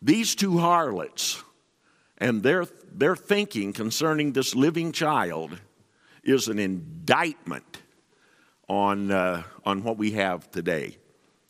These 0.00 0.34
two 0.34 0.58
harlots 0.58 1.42
and 2.18 2.42
their, 2.42 2.66
their 2.92 3.16
thinking 3.16 3.72
concerning 3.72 4.32
this 4.32 4.54
living 4.54 4.92
child 4.92 5.58
is 6.22 6.48
an 6.48 6.58
indictment 6.58 7.82
on, 8.68 9.10
uh, 9.10 9.42
on 9.64 9.82
what 9.82 9.98
we 9.98 10.12
have 10.12 10.50
today 10.50 10.96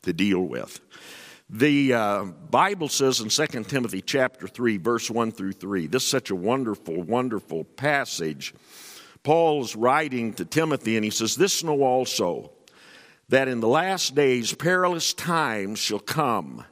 to 0.01 0.13
deal 0.13 0.41
with. 0.41 0.79
The 1.49 1.93
uh, 1.93 2.23
Bible 2.23 2.89
says 2.89 3.19
in 3.19 3.29
2 3.29 3.63
Timothy 3.65 4.01
chapter 4.01 4.47
3, 4.47 4.77
verse 4.77 5.11
1 5.11 5.31
through 5.31 5.53
3, 5.53 5.87
this 5.87 6.03
is 6.03 6.09
such 6.09 6.31
a 6.31 6.35
wonderful, 6.35 7.03
wonderful 7.03 7.63
passage. 7.63 8.53
Paul's 9.23 9.75
writing 9.75 10.33
to 10.33 10.45
Timothy, 10.45 10.97
and 10.97 11.03
he 11.03 11.11
says, 11.11 11.35
This 11.35 11.63
know 11.63 11.81
also, 11.81 12.51
that 13.29 13.47
in 13.47 13.61
the 13.61 13.67
last 13.67 14.15
days 14.15 14.53
perilous 14.53 15.13
times 15.13 15.79
shall 15.79 15.99
come. 15.99 16.65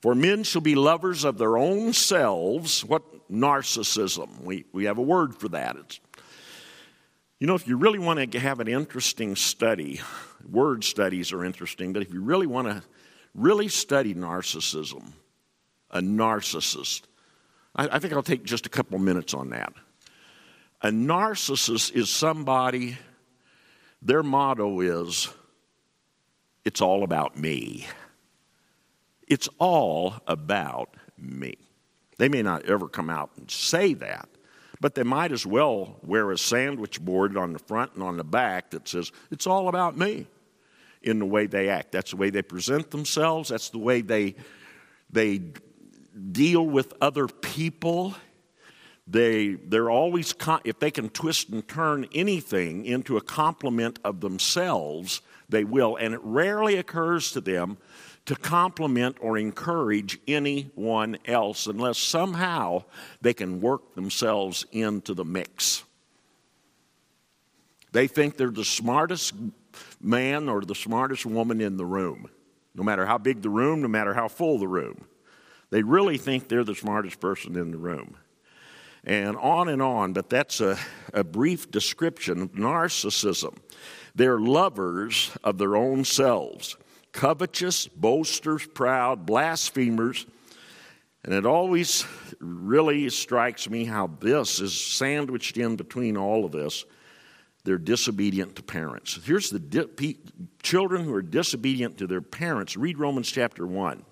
For 0.00 0.14
men 0.14 0.42
shall 0.42 0.60
be 0.60 0.74
lovers 0.74 1.24
of 1.24 1.38
their 1.38 1.56
own 1.56 1.94
selves. 1.94 2.84
What 2.84 3.30
narcissism? 3.30 4.42
We, 4.42 4.66
we 4.72 4.84
have 4.84 4.98
a 4.98 5.02
word 5.02 5.34
for 5.34 5.48
that. 5.48 5.76
It's, 5.76 6.00
you 7.40 7.46
know, 7.46 7.54
if 7.54 7.66
you 7.66 7.76
really 7.78 7.98
want 7.98 8.32
to 8.32 8.38
have 8.38 8.60
an 8.60 8.68
interesting 8.68 9.34
study, 9.34 10.00
word 10.50 10.84
studies 10.84 11.32
are 11.32 11.44
interesting, 11.44 11.92
but 11.92 12.02
if 12.02 12.12
you 12.12 12.20
really 12.20 12.46
want 12.46 12.68
to 12.68 12.82
really 13.34 13.68
study 13.68 14.14
narcissism, 14.14 15.12
a 15.90 16.00
narcissist, 16.00 17.02
I, 17.74 17.88
I 17.92 17.98
think 17.98 18.12
I'll 18.12 18.22
take 18.22 18.44
just 18.44 18.66
a 18.66 18.70
couple 18.70 18.98
minutes 18.98 19.32
on 19.32 19.50
that. 19.50 19.72
A 20.84 20.88
narcissist 20.88 21.94
is 21.94 22.10
somebody, 22.10 22.98
their 24.02 24.22
motto 24.22 24.80
is, 24.80 25.30
it's 26.62 26.82
all 26.82 27.04
about 27.04 27.38
me. 27.38 27.86
It's 29.26 29.48
all 29.58 30.16
about 30.26 30.94
me. 31.16 31.54
They 32.18 32.28
may 32.28 32.42
not 32.42 32.66
ever 32.66 32.86
come 32.86 33.08
out 33.08 33.30
and 33.38 33.50
say 33.50 33.94
that, 33.94 34.28
but 34.78 34.94
they 34.94 35.04
might 35.04 35.32
as 35.32 35.46
well 35.46 35.96
wear 36.02 36.30
a 36.30 36.36
sandwich 36.36 37.00
board 37.00 37.34
on 37.38 37.54
the 37.54 37.58
front 37.60 37.94
and 37.94 38.02
on 38.02 38.18
the 38.18 38.22
back 38.22 38.72
that 38.72 38.86
says, 38.86 39.10
It's 39.30 39.46
all 39.46 39.68
about 39.68 39.96
me 39.96 40.26
in 41.00 41.18
the 41.18 41.24
way 41.24 41.46
they 41.46 41.70
act. 41.70 41.92
That's 41.92 42.10
the 42.10 42.18
way 42.18 42.28
they 42.28 42.42
present 42.42 42.90
themselves, 42.90 43.48
that's 43.48 43.70
the 43.70 43.78
way 43.78 44.02
they, 44.02 44.34
they 45.08 45.40
deal 46.30 46.66
with 46.66 46.92
other 47.00 47.26
people. 47.26 48.14
They, 49.06 49.54
they're 49.54 49.90
always, 49.90 50.34
if 50.64 50.78
they 50.78 50.90
can 50.90 51.10
twist 51.10 51.50
and 51.50 51.66
turn 51.66 52.06
anything 52.14 52.86
into 52.86 53.16
a 53.16 53.20
compliment 53.20 53.98
of 54.02 54.20
themselves, 54.20 55.20
they 55.48 55.64
will. 55.64 55.96
And 55.96 56.14
it 56.14 56.20
rarely 56.22 56.76
occurs 56.76 57.32
to 57.32 57.40
them 57.40 57.76
to 58.26 58.34
compliment 58.34 59.18
or 59.20 59.36
encourage 59.36 60.18
anyone 60.26 61.18
else 61.26 61.66
unless 61.66 61.98
somehow 61.98 62.84
they 63.20 63.34
can 63.34 63.60
work 63.60 63.94
themselves 63.94 64.64
into 64.72 65.12
the 65.12 65.24
mix. 65.24 65.84
They 67.92 68.06
think 68.08 68.36
they're 68.36 68.50
the 68.50 68.64
smartest 68.64 69.34
man 70.00 70.48
or 70.48 70.62
the 70.62 70.74
smartest 70.74 71.26
woman 71.26 71.60
in 71.60 71.76
the 71.76 71.84
room, 71.84 72.28
no 72.74 72.82
matter 72.82 73.04
how 73.04 73.18
big 73.18 73.42
the 73.42 73.50
room, 73.50 73.82
no 73.82 73.88
matter 73.88 74.14
how 74.14 74.28
full 74.28 74.58
the 74.58 74.66
room. 74.66 75.04
They 75.70 75.82
really 75.82 76.16
think 76.18 76.48
they're 76.48 76.64
the 76.64 76.74
smartest 76.74 77.20
person 77.20 77.56
in 77.56 77.70
the 77.70 77.78
room. 77.78 78.16
And 79.06 79.36
on 79.36 79.68
and 79.68 79.82
on, 79.82 80.14
but 80.14 80.30
that's 80.30 80.60
a, 80.60 80.78
a 81.12 81.22
brief 81.22 81.70
description 81.70 82.40
of 82.40 82.52
narcissism. 82.52 83.56
They're 84.14 84.38
lovers 84.38 85.30
of 85.44 85.58
their 85.58 85.76
own 85.76 86.04
selves, 86.04 86.76
covetous, 87.12 87.86
boasters, 87.86 88.66
proud, 88.66 89.26
blasphemers. 89.26 90.26
And 91.22 91.34
it 91.34 91.44
always 91.44 92.06
really 92.38 93.10
strikes 93.10 93.68
me 93.68 93.84
how 93.84 94.10
this 94.20 94.60
is 94.60 94.78
sandwiched 94.78 95.56
in 95.58 95.76
between 95.76 96.16
all 96.16 96.44
of 96.44 96.52
this. 96.52 96.84
They're 97.64 97.78
disobedient 97.78 98.56
to 98.56 98.62
parents. 98.62 99.18
Here's 99.24 99.50
the 99.50 99.58
di- 99.58 100.18
children 100.62 101.04
who 101.04 101.14
are 101.14 101.22
disobedient 101.22 101.98
to 101.98 102.06
their 102.06 102.20
parents. 102.20 102.76
Read 102.76 102.98
Romans 102.98 103.30
chapter 103.30 103.66
1. 103.66 104.04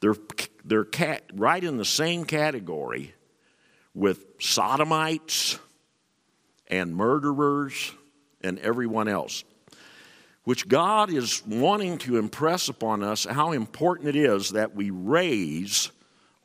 They're, 0.00 0.16
they're 0.64 0.84
cat, 0.84 1.24
right 1.34 1.62
in 1.62 1.76
the 1.76 1.84
same 1.84 2.24
category 2.24 3.14
with 3.94 4.24
sodomites 4.40 5.58
and 6.68 6.94
murderers 6.94 7.92
and 8.42 8.58
everyone 8.58 9.08
else, 9.08 9.44
which 10.44 10.68
God 10.68 11.10
is 11.10 11.42
wanting 11.46 11.98
to 11.98 12.18
impress 12.18 12.68
upon 12.68 13.02
us 13.02 13.24
how 13.24 13.52
important 13.52 14.08
it 14.08 14.16
is 14.16 14.50
that 14.50 14.74
we 14.74 14.90
raise 14.90 15.90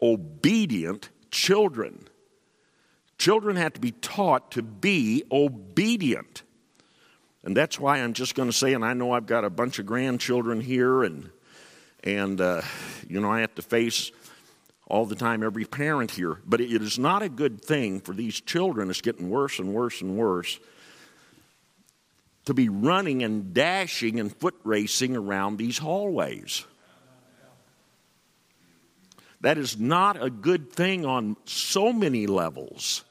obedient 0.01 1.10
children. 1.32 2.08
Children 3.18 3.58
have 3.58 3.74
to 3.74 3.82
be 3.82 3.91
taught 3.91 4.51
to 4.51 4.62
be 4.62 5.24
obedient. 5.32 6.44
And 7.44 7.56
that's 7.56 7.79
why 7.79 7.98
I'm 7.98 8.13
just 8.13 8.36
going 8.36 8.50
to 8.50 8.56
say, 8.56 8.74
and 8.74 8.86
I 8.86 8.94
know 8.94 9.12
I've 9.12 9.25
got 9.25 9.44
a 9.44 9.50
bunch 9.50 9.79
of 9.79 9.86
grandchildren 9.86 10.62
here, 10.62 11.03
and, 11.03 11.29
and 12.03 12.39
uh, 12.39 12.62
you 13.08 13.20
know, 13.20 13.32
I 13.32 13.41
have 13.41 13.56
to 13.56 13.62
face 13.62 14.12
all 14.89 15.05
the 15.05 15.15
time 15.15 15.43
every 15.43 15.65
parent 15.65 16.12
here. 16.12 16.39
But 16.46 16.60
it 16.60 16.81
is 16.81 17.00
not 17.00 17.22
a 17.22 17.29
good 17.29 17.63
thing 17.63 18.01
for 18.01 18.13
these 18.13 18.41
children, 18.41 18.89
it's 18.89 19.01
getting 19.01 19.29
worse 19.29 19.60
and 19.60 19.74
worse 19.74 20.01
and 20.01 20.17
worse, 20.17 20.60
to 22.46 22.53
be 22.53 22.67
running 22.67 23.24
and 23.24 23.53
dashing 23.53 24.19
and 24.19 24.36
foot 24.36 24.55
racing 24.63 25.15
around 25.15 25.58
these 25.58 25.77
hallways. 25.77 26.65
That 29.41 29.58
is 29.58 29.79
not 29.79 30.22
a 30.22 30.29
good 30.29 30.74
thing 30.74 31.05
on 31.05 31.38
so 31.46 31.93
many 31.93 32.27
levels. 32.27 33.05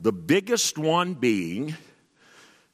The 0.00 0.12
biggest 0.12 0.78
one 0.78 1.14
being 1.14 1.74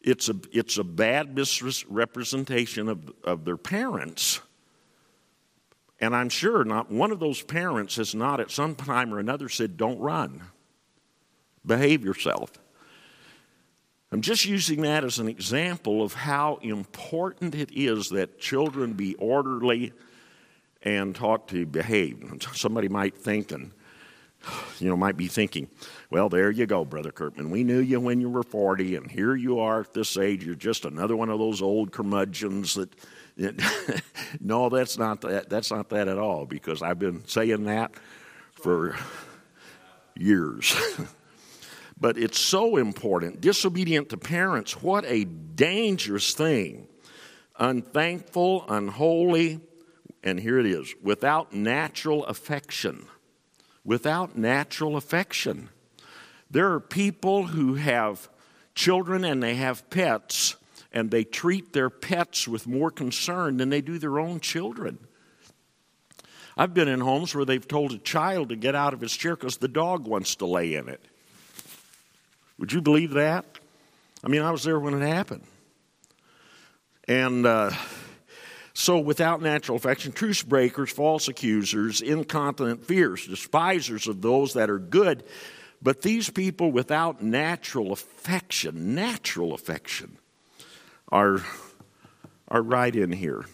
it's 0.01 0.29
a, 0.29 0.35
it's 0.53 0.79
a 0.79 0.85
bad 0.85 1.35
misrepresentation 1.35 2.89
of, 2.89 3.13
of 3.25 3.45
their 3.45 3.57
parents. 3.57 4.41
And 6.01 6.15
I'm 6.15 6.29
sure 6.29 6.65
not 6.65 6.91
one 6.91 7.11
of 7.11 7.19
those 7.19 7.43
parents 7.43 7.97
has 7.97 8.15
not 8.15 8.41
at 8.41 8.51
some 8.51 8.75
time 8.75 9.13
or 9.13 9.19
another 9.19 9.49
said, 9.49 9.77
Don't 9.77 9.99
run, 9.99 10.43
behave 11.67 12.05
yourself. 12.05 12.53
I'm 14.11 14.23
just 14.23 14.47
using 14.47 14.83
that 14.83 15.05
as 15.05 15.19
an 15.19 15.29
example 15.29 16.03
of 16.03 16.15
how 16.15 16.57
important 16.63 17.55
it 17.55 17.71
is 17.73 18.09
that 18.11 18.39
children 18.39 18.95
be 18.95 19.15
orderly 19.17 19.93
and 20.83 21.15
taught 21.15 21.49
to 21.49 21.67
behave. 21.67 22.25
Somebody 22.55 22.89
might 22.89 23.19
think, 23.19 23.53
and 23.53 23.73
you 24.79 24.89
know, 24.89 24.97
might 24.97 25.19
be 25.19 25.27
thinking, 25.27 25.69
well, 26.11 26.31
there 26.31 26.51
you 26.51 26.65
go, 26.65 26.87
Brother 26.87 27.11
Curtman. 27.11 27.51
We 27.51 27.65
knew 27.65 27.81
you 27.81 28.01
when 28.01 28.21
you 28.21 28.31
were 28.31 28.45
40, 28.45 28.97
and 28.97 29.11
here 29.11 29.35
you 29.35 29.59
are 29.59 29.81
at 29.81 29.93
this 29.93 30.17
age. 30.17 30.43
You're 30.47 30.55
just 30.55 30.87
another 30.87 31.17
one 31.17 31.29
of 31.29 31.39
those 31.39 31.61
old 31.61 31.93
curmudgeons 31.93 32.75
that. 32.77 32.95
no, 34.41 34.69
that's 34.69 34.99
not 34.99 35.21
that. 35.23 35.49
That's 35.49 35.71
not 35.71 35.89
that 35.91 36.09
at 36.09 36.19
all. 36.19 36.45
Because 36.45 36.83
I've 36.83 36.99
been 36.99 37.27
saying 37.27 37.65
that 37.65 37.93
for 38.53 38.97
years. 40.17 40.75
But 42.01 42.17
it's 42.17 42.41
so 42.41 42.77
important. 42.77 43.41
Disobedient 43.41 44.11
to 44.11 44.17
parents, 44.17 44.83
what 44.83 45.05
a 45.07 45.25
dangerous 45.25 46.33
thing. 46.33 46.87
Unthankful, 47.59 48.65
unholy, 48.69 49.61
and 50.23 50.39
here 50.39 50.59
it 50.59 50.67
is 50.67 50.95
without 51.03 51.53
natural 51.53 52.25
affection. 52.27 53.07
Without 53.85 54.37
natural 54.37 54.97
affection. 54.97 55.71
There 56.51 56.73
are 56.73 56.81
people 56.81 57.49
who 57.49 57.75
have 57.75 58.29
children 58.75 59.25
and 59.25 59.43
they 59.43 59.57
have 59.57 59.89
pets, 59.91 60.57
and 60.93 61.11
they 61.11 61.25
treat 61.25 61.73
their 61.73 61.91
pets 61.91 62.49
with 62.49 62.67
more 62.67 62.91
concern 62.91 63.57
than 63.57 63.71
they 63.71 63.81
do 63.81 63.99
their 63.99 64.19
own 64.19 64.41
children. 64.41 64.99
I've 66.57 66.75
been 66.75 66.89
in 66.89 67.01
homes 67.01 67.35
where 67.35 67.45
they've 67.45 67.67
told 67.67 67.93
a 67.93 67.99
child 67.99 68.49
to 68.49 68.57
get 68.57 68.75
out 68.75 68.93
of 68.93 69.01
his 69.01 69.15
chair 69.17 69.37
because 69.37 69.59
the 69.59 69.69
dog 69.69 70.09
wants 70.09 70.35
to 70.37 70.47
lay 70.47 70.75
in 70.75 70.89
it. 70.89 71.01
Would 72.59 72.73
you 72.73 72.81
believe 72.81 73.13
that? 73.13 73.45
I 74.25 74.29
mean, 74.29 74.43
I 74.43 74.51
was 74.51 74.65
there 74.65 74.81
when 74.81 75.01
it 75.01 75.07
happened. 75.07 75.45
And 77.07 77.47
uh, 77.47 77.71
so, 78.75 78.99
without 78.99 79.41
natural 79.41 79.77
affection, 79.77 80.13
truce 80.13 80.43
breakers, 80.43 80.91
false 80.91 81.29
accusers, 81.29 82.01
incontinent 82.01 82.85
fears, 82.85 83.27
despisers 83.27 84.09
of 84.09 84.21
those 84.21 84.55
that 84.55 84.69
are 84.69 84.79
good. 84.79 85.25
But 85.81 86.03
these 86.03 86.29
people 86.29 86.73
without 86.73 87.23
natural 87.23 87.93
affection, 87.93 88.97
natural 88.97 89.55
affection, 89.55 90.19
are, 91.11 91.43
are 92.49 92.63
right 92.63 92.95
in 92.95 93.13
here. 93.13 93.45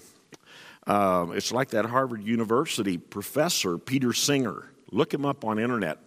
Uh, 0.87 1.27
it's 1.33 1.53
like 1.53 1.71
that 1.71 1.87
Harvard 1.87 2.23
University 2.23 2.99
professor, 2.99 3.79
Peter 3.79 4.13
Singer. 4.13 4.71
Look 4.91 5.13
him 5.13 5.25
up 5.25 5.45
on 5.45 5.59
internet 5.59 5.99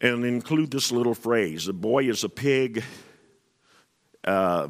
and 0.00 0.24
include 0.24 0.70
this 0.70 0.92
little 0.92 1.14
phrase 1.14 1.68
a 1.68 1.72
boy 1.72 2.04
is 2.04 2.24
a 2.24 2.28
pig 2.28 2.82
uh, 4.24 4.68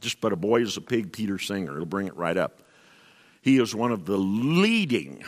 just 0.00 0.20
but 0.20 0.32
a 0.32 0.36
boy 0.36 0.60
is 0.60 0.76
a 0.76 0.80
pig 0.80 1.12
peter 1.12 1.38
singer 1.38 1.74
it'll 1.74 1.86
bring 1.86 2.06
it 2.06 2.16
right 2.16 2.36
up 2.36 2.62
he 3.40 3.58
is 3.58 3.74
one 3.74 3.92
of 3.92 4.04
the 4.04 4.16
leading 4.16 5.22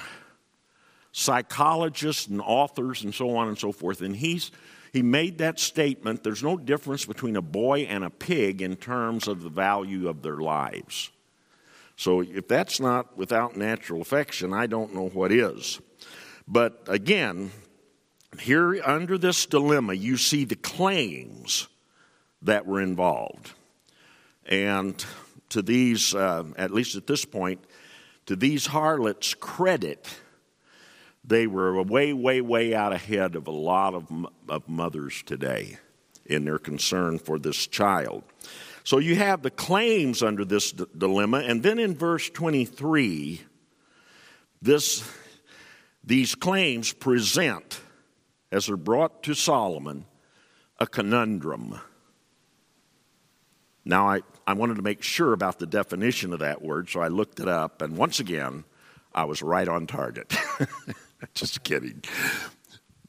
psychologists 1.12 2.26
and 2.26 2.40
authors 2.40 3.04
and 3.04 3.14
so 3.14 3.36
on 3.36 3.48
and 3.48 3.58
so 3.58 3.72
forth 3.72 4.00
and 4.00 4.16
he's 4.16 4.50
he 4.96 5.02
made 5.02 5.38
that 5.38 5.60
statement 5.60 6.24
there's 6.24 6.42
no 6.42 6.56
difference 6.56 7.04
between 7.04 7.36
a 7.36 7.42
boy 7.42 7.80
and 7.80 8.02
a 8.02 8.10
pig 8.10 8.62
in 8.62 8.76
terms 8.76 9.28
of 9.28 9.42
the 9.42 9.50
value 9.50 10.08
of 10.08 10.22
their 10.22 10.38
lives 10.38 11.10
so 11.96 12.20
if 12.20 12.48
that's 12.48 12.80
not 12.80 13.16
without 13.16 13.56
natural 13.56 14.00
affection 14.00 14.52
i 14.52 14.66
don't 14.66 14.94
know 14.94 15.08
what 15.08 15.30
is 15.30 15.80
but 16.48 16.82
again 16.88 17.50
here, 18.40 18.80
under 18.84 19.18
this 19.18 19.46
dilemma, 19.46 19.94
you 19.94 20.16
see 20.16 20.44
the 20.44 20.56
claims 20.56 21.68
that 22.42 22.66
were 22.66 22.80
involved. 22.80 23.52
And 24.46 25.04
to 25.50 25.62
these, 25.62 26.14
uh, 26.14 26.44
at 26.56 26.70
least 26.70 26.96
at 26.96 27.06
this 27.06 27.24
point, 27.24 27.64
to 28.26 28.36
these 28.36 28.66
harlots' 28.66 29.34
credit, 29.34 30.08
they 31.26 31.46
were 31.46 31.82
way, 31.82 32.12
way, 32.12 32.40
way 32.40 32.74
out 32.74 32.92
ahead 32.92 33.34
of 33.34 33.46
a 33.46 33.52
lot 33.52 33.94
of, 33.94 34.06
of 34.48 34.68
mothers 34.68 35.22
today 35.24 35.78
in 36.24 36.44
their 36.44 36.58
concern 36.58 37.18
for 37.18 37.38
this 37.38 37.66
child. 37.66 38.22
So 38.84 38.98
you 38.98 39.16
have 39.16 39.42
the 39.42 39.50
claims 39.50 40.22
under 40.22 40.44
this 40.44 40.70
d- 40.70 40.84
dilemma, 40.96 41.38
and 41.38 41.62
then 41.62 41.78
in 41.78 41.96
verse 41.96 42.30
23, 42.30 43.42
this, 44.62 45.08
these 46.04 46.34
claims 46.36 46.92
present 46.92 47.80
as 48.52 48.66
they're 48.66 48.76
brought 48.76 49.24
to 49.24 49.34
Solomon 49.34 50.06
a 50.78 50.86
conundrum. 50.86 51.80
Now, 53.84 54.08
I, 54.08 54.20
I 54.46 54.52
wanted 54.52 54.76
to 54.76 54.82
make 54.82 55.02
sure 55.02 55.32
about 55.32 55.58
the 55.58 55.66
definition 55.66 56.32
of 56.32 56.40
that 56.40 56.62
word, 56.62 56.88
so 56.88 57.00
I 57.00 57.08
looked 57.08 57.40
it 57.40 57.48
up, 57.48 57.82
and 57.82 57.96
once 57.96 58.20
again, 58.20 58.64
I 59.14 59.24
was 59.24 59.42
right 59.42 59.66
on 59.66 59.86
target. 59.86 60.36
Just 61.34 61.62
kidding. 61.62 62.02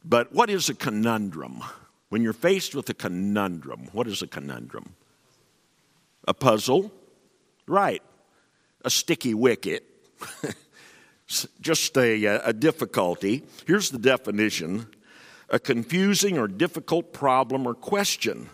But 0.03 0.33
what 0.33 0.49
is 0.49 0.69
a 0.69 0.73
conundrum? 0.73 1.63
When 2.09 2.21
you're 2.21 2.33
faced 2.33 2.73
with 2.73 2.89
a 2.89 2.93
conundrum, 2.93 3.89
what 3.91 4.07
is 4.07 4.21
a 4.21 4.27
conundrum? 4.27 4.95
A 6.27 6.33
puzzle? 6.33 6.91
Right. 7.67 8.01
A 8.85 8.89
sticky 8.89 9.33
wicket. 9.33 9.83
Just 11.59 11.97
a, 11.97 12.25
a 12.25 12.53
difficulty. 12.53 13.43
Here's 13.65 13.89
the 13.89 13.99
definition 13.99 14.87
a 15.49 15.59
confusing 15.59 16.37
or 16.37 16.47
difficult 16.47 17.13
problem 17.13 17.65
or 17.65 17.73
question. 17.73 18.49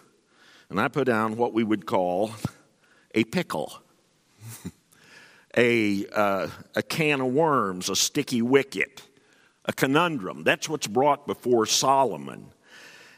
And 0.70 0.80
I 0.80 0.88
put 0.88 1.06
down 1.06 1.38
what 1.38 1.54
we 1.54 1.64
would 1.64 1.86
call 1.86 2.32
a 3.16 3.24
pickle, 3.24 3.80
a, 5.58 6.06
uh, 6.08 6.48
a 6.76 6.84
can 6.84 7.22
of 7.22 7.28
worms, 7.28 7.90
a 7.90 7.96
sticky 7.96 8.42
wicket, 8.42 9.02
a 9.66 9.74
conundrum. 9.74 10.44
That's 10.44 10.68
what's 10.68 10.88
brought 10.88 11.26
before 11.28 11.66
Solomon. 11.66 12.48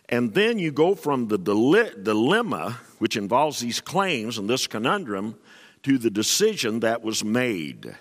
And 0.07 0.33
then 0.33 0.59
you 0.59 0.71
go 0.71 0.93
from 0.93 1.27
the 1.27 1.37
dilemma, 1.37 2.79
which 2.99 3.17
involves 3.17 3.59
these 3.59 3.81
claims 3.81 4.37
and 4.37 4.49
this 4.49 4.67
conundrum, 4.67 5.35
to 5.83 5.97
the 5.97 6.09
decision 6.09 6.81
that 6.81 7.03
was 7.03 7.23
made. 7.23 7.95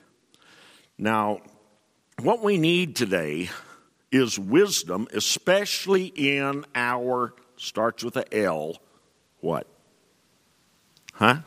Now, 0.98 1.40
what 2.22 2.42
we 2.42 2.59
need 2.59 2.96
today 2.96 3.50
is 4.12 4.38
wisdom, 4.38 5.09
especially 5.12 6.07
in 6.07 6.64
our, 6.74 7.35
starts 7.57 8.04
with 8.04 8.16
a 8.16 8.35
L, 8.37 8.76
what? 9.40 9.66
Huh? 11.14 11.38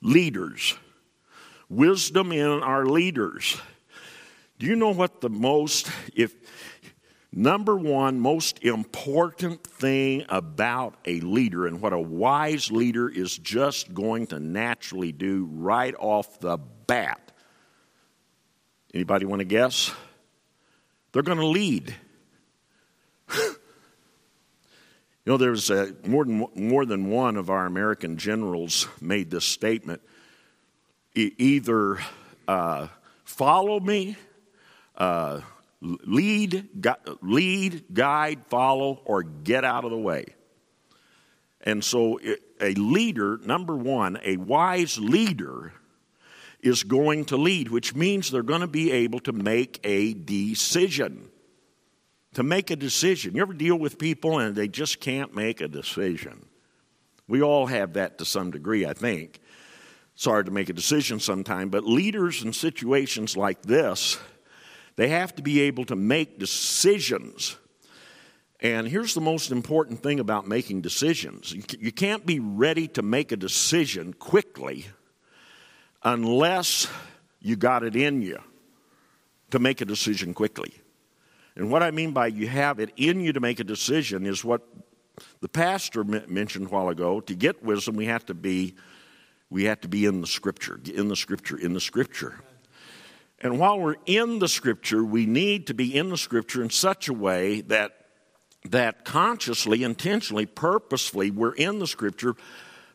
Leaders. 0.00 0.76
Wisdom 1.68 2.32
in 2.32 2.62
our 2.62 2.86
leaders. 2.86 3.60
Do 4.58 4.66
you 4.66 4.74
know 4.74 4.90
what 4.90 5.20
the 5.20 5.30
most, 5.30 5.88
if, 6.14 6.34
number 7.32 7.76
one 7.76 8.18
most 8.18 8.64
important 8.64 9.64
thing 9.64 10.24
about 10.28 10.96
a 11.04 11.20
leader 11.20 11.66
and 11.66 11.80
what 11.80 11.92
a 11.92 12.00
wise 12.00 12.72
leader 12.72 13.08
is 13.08 13.38
just 13.38 13.94
going 13.94 14.26
to 14.28 14.40
naturally 14.40 15.12
do 15.12 15.48
right 15.52 15.94
off 15.98 16.40
the 16.40 16.58
bat? 16.58 17.32
Anybody 18.92 19.26
want 19.26 19.40
to 19.40 19.44
guess? 19.44 19.92
They're 21.12 21.22
going 21.22 21.38
to 21.38 21.46
lead. 21.46 21.94
you 23.34 23.54
know, 25.24 25.36
there's 25.36 25.70
a, 25.70 25.94
more, 26.04 26.24
than, 26.24 26.46
more 26.56 26.84
than 26.84 27.10
one 27.10 27.36
of 27.36 27.48
our 27.48 27.66
American 27.66 28.16
generals 28.16 28.88
made 29.00 29.30
this 29.30 29.44
statement 29.44 30.02
either 31.14 31.98
uh, 32.46 32.88
follow 33.24 33.80
me, 33.80 34.16
uh, 34.98 35.40
lead, 35.80 36.68
gu- 36.80 37.16
lead, 37.22 37.84
guide, 37.94 38.40
follow, 38.48 39.00
or 39.04 39.22
get 39.22 39.64
out 39.64 39.84
of 39.84 39.90
the 39.90 39.98
way. 39.98 40.26
And 41.62 41.84
so, 41.84 42.20
a 42.60 42.74
leader, 42.74 43.38
number 43.38 43.76
one, 43.76 44.18
a 44.22 44.36
wise 44.36 44.98
leader 44.98 45.72
is 46.60 46.82
going 46.82 47.24
to 47.26 47.36
lead, 47.36 47.68
which 47.68 47.94
means 47.94 48.30
they're 48.30 48.42
going 48.42 48.60
to 48.60 48.66
be 48.66 48.90
able 48.90 49.20
to 49.20 49.32
make 49.32 49.80
a 49.84 50.14
decision. 50.14 51.28
To 52.34 52.42
make 52.42 52.70
a 52.70 52.76
decision. 52.76 53.34
You 53.34 53.42
ever 53.42 53.54
deal 53.54 53.76
with 53.76 53.98
people 53.98 54.38
and 54.38 54.54
they 54.54 54.68
just 54.68 55.00
can't 55.00 55.34
make 55.34 55.60
a 55.60 55.68
decision? 55.68 56.46
We 57.26 57.42
all 57.42 57.66
have 57.66 57.94
that 57.94 58.18
to 58.18 58.24
some 58.24 58.50
degree, 58.50 58.86
I 58.86 58.92
think. 58.92 59.40
It's 60.14 60.24
hard 60.24 60.46
to 60.46 60.52
make 60.52 60.68
a 60.68 60.72
decision 60.72 61.20
sometime, 61.20 61.68
but 61.68 61.84
leaders 61.84 62.42
in 62.42 62.52
situations 62.52 63.36
like 63.36 63.62
this, 63.62 64.18
they 64.98 65.10
have 65.10 65.32
to 65.36 65.42
be 65.42 65.60
able 65.60 65.84
to 65.84 65.94
make 65.94 66.40
decisions. 66.40 67.56
And 68.58 68.88
here's 68.88 69.14
the 69.14 69.20
most 69.20 69.52
important 69.52 70.02
thing 70.02 70.18
about 70.18 70.48
making 70.48 70.80
decisions 70.80 71.54
you 71.78 71.92
can't 71.92 72.26
be 72.26 72.40
ready 72.40 72.88
to 72.88 73.02
make 73.02 73.30
a 73.30 73.36
decision 73.36 74.12
quickly 74.12 74.86
unless 76.02 76.88
you 77.38 77.54
got 77.54 77.84
it 77.84 77.94
in 77.94 78.22
you 78.22 78.40
to 79.52 79.60
make 79.60 79.80
a 79.80 79.84
decision 79.84 80.34
quickly. 80.34 80.74
And 81.54 81.70
what 81.70 81.84
I 81.84 81.92
mean 81.92 82.10
by 82.10 82.26
you 82.26 82.48
have 82.48 82.80
it 82.80 82.90
in 82.96 83.20
you 83.20 83.32
to 83.32 83.40
make 83.40 83.60
a 83.60 83.64
decision 83.64 84.26
is 84.26 84.44
what 84.44 84.62
the 85.40 85.48
pastor 85.48 86.02
mentioned 86.02 86.66
a 86.66 86.70
while 86.70 86.88
ago. 86.88 87.20
To 87.20 87.36
get 87.36 87.62
wisdom, 87.62 87.94
we 87.94 88.06
have 88.06 88.26
to 88.26 88.34
be 88.34 88.74
we 89.48 89.64
have 89.64 89.80
to 89.82 89.88
be 89.88 90.06
in 90.06 90.22
the 90.22 90.26
scripture, 90.26 90.80
in 90.92 91.06
the 91.06 91.16
scripture, 91.16 91.56
in 91.56 91.72
the 91.72 91.80
scripture. 91.80 92.40
And 93.40 93.58
while 93.58 93.78
we're 93.78 93.96
in 94.06 94.40
the 94.40 94.48
scripture, 94.48 95.04
we 95.04 95.26
need 95.26 95.68
to 95.68 95.74
be 95.74 95.96
in 95.96 96.10
the 96.10 96.16
scripture 96.16 96.62
in 96.62 96.70
such 96.70 97.08
a 97.08 97.12
way 97.12 97.60
that 97.62 97.92
that 98.64 99.04
consciously, 99.04 99.82
intentionally, 99.82 100.46
purposefully, 100.46 101.30
we're 101.30 101.54
in 101.54 101.78
the 101.78 101.86
scripture 101.86 102.34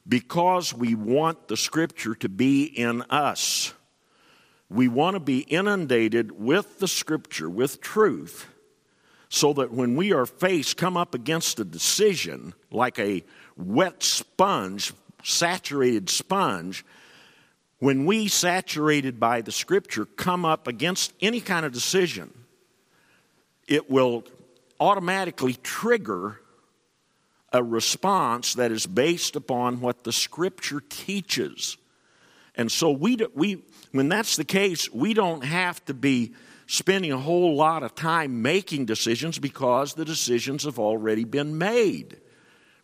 because 0.07 0.73
we 0.73 0.93
want 0.93 1.47
the 1.47 1.57
scripture 1.57 2.15
to 2.15 2.29
be 2.29 2.63
in 2.63 3.01
us. 3.03 3.73
We 4.69 4.87
want 4.87 5.15
to 5.15 5.19
be 5.19 5.39
inundated 5.39 6.31
with 6.31 6.79
the 6.79 6.87
scripture, 6.87 7.49
with 7.49 7.79
truth, 7.79 8.47
so 9.29 9.53
that 9.53 9.71
when 9.71 9.95
we 9.95 10.11
are 10.13 10.25
faced, 10.25 10.77
come 10.77 10.97
up 10.97 11.15
against 11.15 11.59
a 11.59 11.65
decision 11.65 12.53
like 12.71 12.99
a 12.99 13.23
wet 13.55 14.03
sponge, 14.03 14.93
saturated 15.23 16.09
sponge, 16.09 16.85
when 17.83 18.05
we, 18.05 18.29
saturated 18.29 19.19
by 19.19 19.41
the 19.41 19.51
scripture, 19.51 20.05
come 20.05 20.45
up 20.45 20.69
against 20.69 21.11
any 21.19 21.41
kind 21.41 21.65
of 21.65 21.73
decision, 21.73 22.33
it 23.67 23.89
will 23.91 24.23
automatically 24.79 25.55
trigger 25.63 26.39
a 27.51 27.61
response 27.61 28.53
that 28.53 28.71
is 28.71 28.85
based 28.85 29.35
upon 29.35 29.81
what 29.81 30.05
the 30.05 30.13
scripture 30.13 30.81
teaches. 30.87 31.75
And 32.55 32.71
so 32.71 32.89
we, 32.89 33.17
we 33.35 33.65
when 33.91 34.07
that's 34.07 34.37
the 34.37 34.45
case, 34.45 34.89
we 34.93 35.13
don't 35.13 35.43
have 35.43 35.83
to 35.83 35.93
be 35.93 36.31
spending 36.67 37.11
a 37.11 37.17
whole 37.17 37.53
lot 37.53 37.83
of 37.83 37.95
time 37.95 38.41
making 38.41 38.85
decisions 38.85 39.39
because 39.39 39.93
the 39.93 40.05
decisions 40.05 40.63
have 40.63 40.79
already 40.79 41.25
been 41.25 41.57
made. 41.57 42.15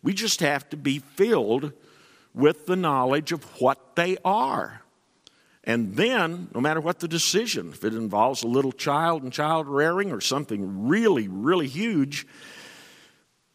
We 0.02 0.12
just 0.12 0.40
have 0.40 0.68
to 0.68 0.76
be 0.76 0.98
filled 0.98 1.72
with 2.34 2.66
the 2.66 2.76
knowledge 2.76 3.32
of 3.32 3.42
what 3.62 3.96
they 3.96 4.18
are. 4.26 4.79
And 5.70 5.94
then, 5.94 6.48
no 6.52 6.60
matter 6.60 6.80
what 6.80 6.98
the 6.98 7.06
decision, 7.06 7.68
if 7.68 7.84
it 7.84 7.94
involves 7.94 8.42
a 8.42 8.48
little 8.48 8.72
child 8.72 9.22
and 9.22 9.32
child 9.32 9.68
rearing 9.68 10.10
or 10.10 10.20
something 10.20 10.88
really, 10.88 11.28
really 11.28 11.68
huge, 11.68 12.26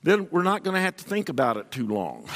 then 0.02 0.30
we're 0.32 0.42
not 0.42 0.64
going 0.64 0.76
to 0.76 0.80
have 0.80 0.96
to 0.96 1.04
think 1.04 1.28
about 1.28 1.58
it 1.58 1.72
too 1.72 1.86
long. 1.86 2.30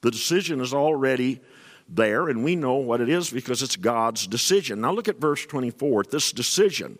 The 0.00 0.10
decision 0.10 0.60
is 0.60 0.74
already 0.74 1.40
there, 1.88 2.28
and 2.28 2.42
we 2.42 2.56
know 2.56 2.74
what 2.74 3.00
it 3.00 3.08
is 3.08 3.30
because 3.30 3.62
it's 3.62 3.76
God's 3.76 4.26
decision. 4.26 4.80
Now 4.80 4.90
look 4.90 5.06
at 5.06 5.20
verse 5.20 5.46
24. 5.46 6.02
This 6.10 6.32
decision. 6.32 6.98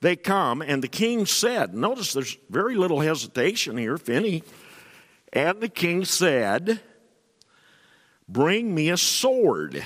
They 0.00 0.14
come, 0.14 0.62
and 0.62 0.80
the 0.80 0.86
king 0.86 1.26
said, 1.26 1.74
notice 1.74 2.12
there's 2.12 2.38
very 2.50 2.76
little 2.76 3.00
hesitation 3.00 3.76
here, 3.76 3.94
if 3.94 4.08
any. 4.08 4.44
And 5.32 5.60
the 5.60 5.68
king 5.68 6.04
said, 6.04 6.80
Bring 8.28 8.72
me 8.72 8.90
a 8.90 8.96
sword. 8.96 9.84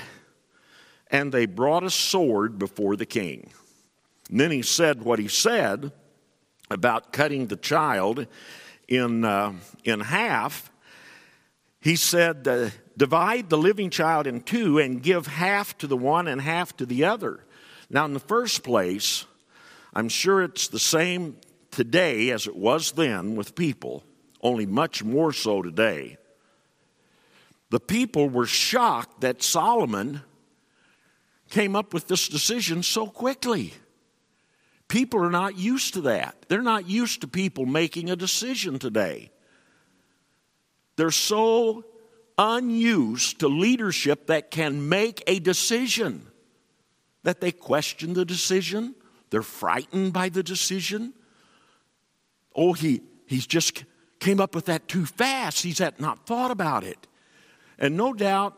And 1.09 1.31
they 1.31 1.45
brought 1.45 1.83
a 1.83 1.89
sword 1.89 2.59
before 2.59 2.95
the 2.95 3.05
king. 3.05 3.51
And 4.29 4.39
then 4.39 4.51
he 4.51 4.61
said 4.61 5.01
what 5.01 5.19
he 5.19 5.27
said 5.27 5.91
about 6.69 7.11
cutting 7.11 7.47
the 7.47 7.55
child 7.55 8.27
in, 8.87 9.25
uh, 9.25 9.53
in 9.83 9.99
half, 10.01 10.71
he 11.81 11.95
said, 11.95 12.47
uh, 12.47 12.69
Divide 12.97 13.49
the 13.49 13.57
living 13.57 13.89
child 13.89 14.27
in 14.27 14.41
two 14.41 14.77
and 14.77 15.01
give 15.01 15.25
half 15.25 15.77
to 15.77 15.87
the 15.87 15.95
one 15.95 16.27
and 16.27 16.41
half 16.41 16.75
to 16.77 16.85
the 16.85 17.05
other. 17.05 17.45
Now, 17.89 18.03
in 18.03 18.13
the 18.13 18.19
first 18.19 18.61
place, 18.61 19.25
I'm 19.93 20.09
sure 20.09 20.43
it's 20.43 20.67
the 20.67 20.79
same 20.79 21.37
today 21.71 22.29
as 22.31 22.45
it 22.45 22.57
was 22.57 22.91
then 22.91 23.37
with 23.37 23.55
people, 23.55 24.03
only 24.41 24.65
much 24.65 25.01
more 25.01 25.31
so 25.31 25.61
today. 25.61 26.17
The 27.69 27.79
people 27.79 28.27
were 28.27 28.45
shocked 28.45 29.21
that 29.21 29.41
Solomon 29.41 30.21
came 31.49 31.75
up 31.75 31.93
with 31.93 32.07
this 32.07 32.27
decision 32.27 32.83
so 32.83 33.07
quickly. 33.07 33.73
People 34.87 35.23
are 35.23 35.29
not 35.31 35.57
used 35.57 35.93
to 35.93 36.01
that. 36.01 36.45
They're 36.47 36.61
not 36.61 36.89
used 36.89 37.21
to 37.21 37.27
people 37.27 37.65
making 37.65 38.09
a 38.09 38.15
decision 38.15 38.79
today. 38.79 39.31
They're 40.95 41.11
so 41.11 41.85
unused 42.37 43.39
to 43.39 43.47
leadership 43.47 44.27
that 44.27 44.49
can 44.49 44.89
make 44.89 45.23
a 45.27 45.39
decision 45.39 46.25
that 47.23 47.41
they 47.41 47.51
question 47.51 48.13
the 48.13 48.25
decision. 48.25 48.95
They're 49.29 49.41
frightened 49.41 50.13
by 50.13 50.29
the 50.29 50.41
decision. 50.41 51.13
Oh, 52.55 52.73
he, 52.73 53.01
he's 53.27 53.45
just 53.45 53.83
came 54.19 54.39
up 54.39 54.55
with 54.55 54.65
that 54.65 54.87
too 54.87 55.05
fast. 55.05 55.63
He's 55.63 55.81
not 55.99 56.25
thought 56.25 56.51
about 56.51 56.83
it. 56.83 57.07
And 57.77 57.95
no 57.95 58.13
doubt, 58.13 58.57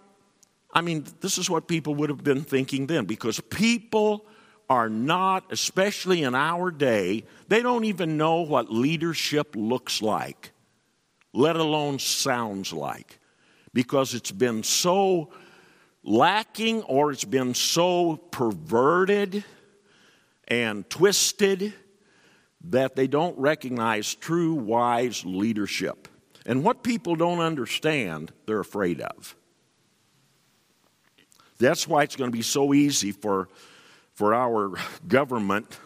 I 0.74 0.82
mean, 0.82 1.06
this 1.20 1.38
is 1.38 1.50
what 1.50 1.68
people 1.68 1.96
would 1.96 2.10
have 2.10 2.24
been 2.24 2.44
thinking 2.44 2.88
then 2.88 3.06
because 3.06 3.40
people 3.40 4.26
are 4.70 4.90
not, 4.90 5.52
especially 5.52 6.24
in 6.24 6.34
our 6.34 6.72
day, 6.72 7.26
they 7.50 7.62
don't 7.62 7.84
even 7.84 8.16
know 8.16 8.42
what 8.42 8.72
leadership 8.72 9.54
looks 9.56 10.02
like, 10.02 10.54
let 11.34 11.58
alone 11.58 12.00
sounds 12.00 12.72
like, 12.72 13.20
because 13.74 14.14
it's 14.14 14.32
been 14.32 14.64
so 14.64 15.30
lacking 16.04 16.84
or 16.84 17.12
it's 17.12 17.26
been 17.26 17.54
so 17.54 18.16
perverted 18.16 19.44
and 20.48 20.90
twisted 20.90 21.74
that 22.64 22.96
they 22.96 23.08
don't 23.08 23.38
recognize 23.38 24.16
true 24.16 24.54
wise 24.54 25.26
leadership. 25.26 26.08
And 26.46 26.64
what 26.64 26.82
people 26.82 27.16
don't 27.16 27.40
understand, 27.40 28.32
they're 28.46 28.60
afraid 28.60 29.02
of. 29.02 29.36
That's 31.62 31.88
why 31.88 32.04
it's 32.04 32.16
going 32.16 32.32
to 32.32 32.36
be 32.36 32.42
so 32.42 32.74
easy 32.74 33.12
for, 33.12 33.48
for 34.14 34.34
our 34.34 34.74
government 35.08 35.80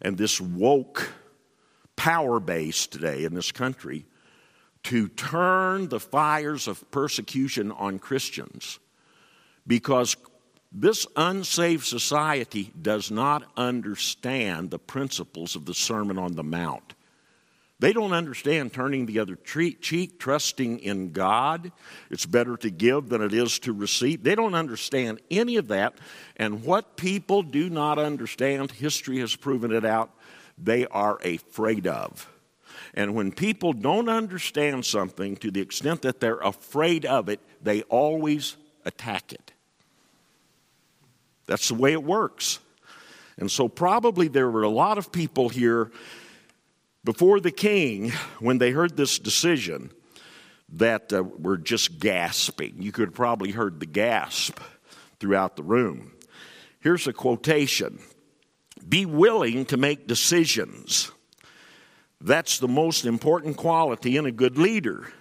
and 0.00 0.16
this 0.16 0.40
woke 0.40 1.12
power 1.96 2.40
base 2.40 2.86
today 2.86 3.24
in 3.24 3.34
this 3.34 3.52
country 3.52 4.06
to 4.84 5.08
turn 5.08 5.88
the 5.88 6.00
fires 6.00 6.66
of 6.66 6.90
persecution 6.90 7.70
on 7.72 7.98
Christians 7.98 8.78
because 9.66 10.16
this 10.72 11.06
unsaved 11.16 11.84
society 11.84 12.72
does 12.80 13.10
not 13.10 13.44
understand 13.56 14.70
the 14.70 14.78
principles 14.78 15.54
of 15.54 15.66
the 15.66 15.74
Sermon 15.74 16.18
on 16.18 16.34
the 16.34 16.42
Mount. 16.42 16.94
They 17.82 17.92
don't 17.92 18.12
understand 18.12 18.72
turning 18.72 19.06
the 19.06 19.18
other 19.18 19.34
cheek, 19.34 20.20
trusting 20.20 20.78
in 20.78 21.10
God. 21.10 21.72
It's 22.10 22.26
better 22.26 22.56
to 22.58 22.70
give 22.70 23.08
than 23.08 23.20
it 23.22 23.34
is 23.34 23.58
to 23.58 23.72
receive. 23.72 24.22
They 24.22 24.36
don't 24.36 24.54
understand 24.54 25.20
any 25.32 25.56
of 25.56 25.66
that. 25.66 25.94
And 26.36 26.62
what 26.62 26.96
people 26.96 27.42
do 27.42 27.68
not 27.68 27.98
understand, 27.98 28.70
history 28.70 29.18
has 29.18 29.34
proven 29.34 29.72
it 29.72 29.84
out, 29.84 30.12
they 30.56 30.86
are 30.86 31.18
afraid 31.24 31.88
of. 31.88 32.30
And 32.94 33.16
when 33.16 33.32
people 33.32 33.72
don't 33.72 34.08
understand 34.08 34.84
something 34.84 35.34
to 35.38 35.50
the 35.50 35.60
extent 35.60 36.02
that 36.02 36.20
they're 36.20 36.38
afraid 36.38 37.04
of 37.04 37.28
it, 37.28 37.40
they 37.60 37.82
always 37.82 38.56
attack 38.84 39.32
it. 39.32 39.52
That's 41.46 41.66
the 41.66 41.74
way 41.74 41.90
it 41.90 42.04
works. 42.04 42.60
And 43.38 43.50
so, 43.50 43.66
probably 43.66 44.28
there 44.28 44.48
were 44.48 44.62
a 44.62 44.68
lot 44.68 44.98
of 44.98 45.10
people 45.10 45.48
here 45.48 45.90
before 47.04 47.40
the 47.40 47.50
king 47.50 48.12
when 48.38 48.58
they 48.58 48.70
heard 48.70 48.96
this 48.96 49.18
decision 49.18 49.90
that 50.74 51.12
uh, 51.12 51.22
were 51.22 51.58
just 51.58 51.98
gasping. 51.98 52.76
You 52.80 52.92
could 52.92 53.08
have 53.08 53.14
probably 53.14 53.50
heard 53.50 53.80
the 53.80 53.86
gasp 53.86 54.58
throughout 55.20 55.56
the 55.56 55.62
room. 55.62 56.12
Here's 56.80 57.06
a 57.06 57.12
quotation 57.12 58.00
Be 58.88 59.06
willing 59.06 59.66
to 59.66 59.76
make 59.76 60.06
decisions. 60.06 61.10
That's 62.20 62.58
the 62.58 62.68
most 62.68 63.04
important 63.04 63.56
quality 63.56 64.16
in 64.16 64.26
a 64.26 64.32
good 64.32 64.56
leader. 64.56 65.12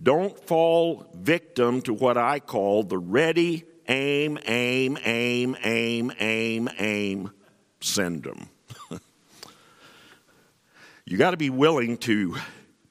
Don't 0.00 0.38
fall 0.46 1.10
victim 1.12 1.82
to 1.82 1.92
what 1.92 2.16
I 2.16 2.38
call 2.38 2.84
the 2.84 2.98
ready, 2.98 3.64
aim, 3.88 4.38
aim, 4.46 4.96
aim, 5.04 5.56
aim, 5.64 6.12
aim, 6.20 6.68
aim 6.78 7.30
syndrome. 7.80 8.48
You 11.10 11.16
got 11.16 11.30
to 11.30 11.36
be 11.36 11.50
willing 11.50 11.96
to 11.96 12.36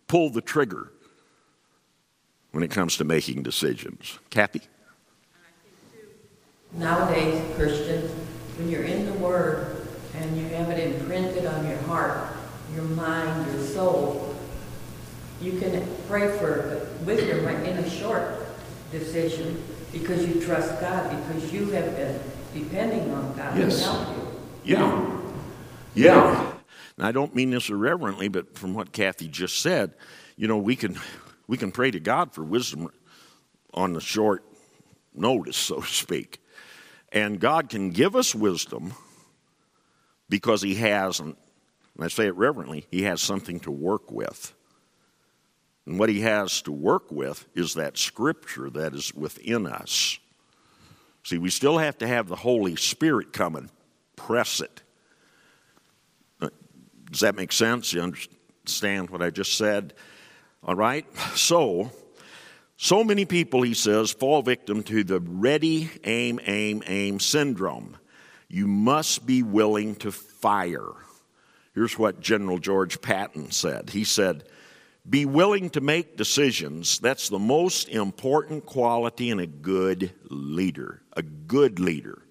pull 0.08 0.30
the 0.30 0.42
trigger 0.42 0.92
when 2.52 2.64
it 2.64 2.72
comes 2.72 2.98
to 2.98 3.04
making 3.04 3.44
decisions. 3.44 4.18
Kathy? 4.30 4.62
Nowadays, 6.74 7.42
Christians, 7.56 8.12
when 8.58 8.70
you're 8.70 8.84
in 8.84 9.06
the 9.06 9.14
Word 9.14 9.88
and 10.16 10.38
you 10.38 10.46
have 10.50 10.70
it 10.70 10.96
imprinted 10.96 11.46
on 11.46 11.68
your 11.68 11.78
heart, 11.80 12.36
your 12.74 12.84
mind, 12.84 13.52
your 13.54 13.64
soul, 13.64 14.36
you 15.40 15.60
can 15.60 15.88
pray 16.08 16.36
for 16.40 16.88
wisdom 17.06 17.48
in 17.48 17.78
a 17.78 17.90
short 17.90 18.48
decision 18.92 19.64
because 19.92 20.28
you 20.28 20.42
trust 20.42 20.82
God, 20.82 21.10
because 21.10 21.54
you 21.54 21.70
have 21.70 21.96
been 21.96 22.20
depending 22.54 23.12
on 23.12 23.36
God 23.38 23.58
yes. 23.58 23.80
to 23.80 23.84
help 23.84 24.18
you. 24.18 24.28
Yeah. 24.64 25.22
Yeah. 25.94 26.57
And 26.98 27.06
I 27.06 27.12
don't 27.12 27.36
mean 27.36 27.52
this 27.52 27.70
irreverently, 27.70 28.28
but 28.28 28.58
from 28.58 28.74
what 28.74 28.92
Kathy 28.92 29.28
just 29.28 29.62
said, 29.62 29.94
you 30.36 30.48
know, 30.48 30.58
we 30.58 30.76
can 30.76 31.00
we 31.48 31.58
can 31.58 31.72
pray 31.72 31.92
to 31.92 32.00
God 32.00 32.34
for 32.34 32.44
wisdom 32.44 32.90
on 33.74 33.94
the 33.94 34.02
short 34.02 34.44
notice, 35.14 35.58
so 35.58 35.82
to 35.82 35.88
speak. 35.88 36.42
And 37.12 37.40
God 37.40 37.70
can 37.70 37.92
give 37.92 38.16
us 38.16 38.36
wisdom 38.36 38.94
because 40.30 40.62
He 40.62 40.76
has, 40.76 41.20
and 41.20 41.36
I 42.00 42.10
say 42.10 42.28
it 42.28 42.36
reverently, 42.36 42.86
He 42.92 43.04
has 43.04 43.22
something 43.22 43.60
to 43.62 43.72
work 43.72 44.12
with. 44.12 44.54
And 45.88 45.98
what 45.98 46.10
he 46.10 46.20
has 46.20 46.62
to 46.64 46.72
work 46.72 47.10
with 47.12 47.48
is 47.56 47.76
that 47.76 47.98
scripture 47.98 48.70
that 48.72 48.94
is 48.94 49.16
within 49.16 49.66
us. 49.66 50.20
See, 51.24 51.38
we 51.38 51.50
still 51.50 51.78
have 51.78 51.98
to 52.00 52.08
have 52.08 52.28
the 52.28 52.36
Holy 52.36 52.76
Spirit 52.76 53.32
come 53.32 53.56
and 53.56 53.70
press 54.18 54.60
it. 54.60 54.84
Does 57.12 57.22
that 57.22 57.36
make 57.36 57.52
sense? 57.52 57.94
You 57.94 58.02
understand 58.02 59.10
what 59.10 59.22
I 59.22 59.30
just 59.30 59.58
said? 59.58 59.94
All 60.64 60.76
right? 60.76 61.06
So, 61.36 61.92
so 62.76 63.04
many 63.04 63.26
people, 63.26 63.62
he 63.62 63.74
says, 63.74 64.12
fall 64.12 64.42
victim 64.42 64.84
to 64.84 65.04
the 65.04 65.20
ready, 65.20 65.90
aim, 66.04 66.40
aim, 66.46 66.84
aim 66.86 67.20
syndrome. 67.20 67.98
You 68.50 68.68
must 68.68 69.26
be 69.26 69.44
willing 69.44 69.96
to 69.98 70.12
fire. 70.12 70.92
Here's 71.74 71.98
what 71.98 72.20
General 72.22 72.60
George 72.60 73.02
Patton 73.02 73.52
said. 73.52 73.90
He 73.90 74.04
said, 74.04 74.44
be 75.10 75.26
willing 75.26 75.70
to 75.72 75.82
make 75.82 76.18
decisions. 76.18 77.00
That's 77.00 77.30
the 77.30 77.40
most 77.40 77.88
important 77.88 78.66
quality 78.66 79.30
in 79.30 79.40
a 79.40 79.48
good 79.48 80.14
leader. 80.30 81.02
A 81.14 81.22
good 81.22 81.80
leader. 81.80 82.22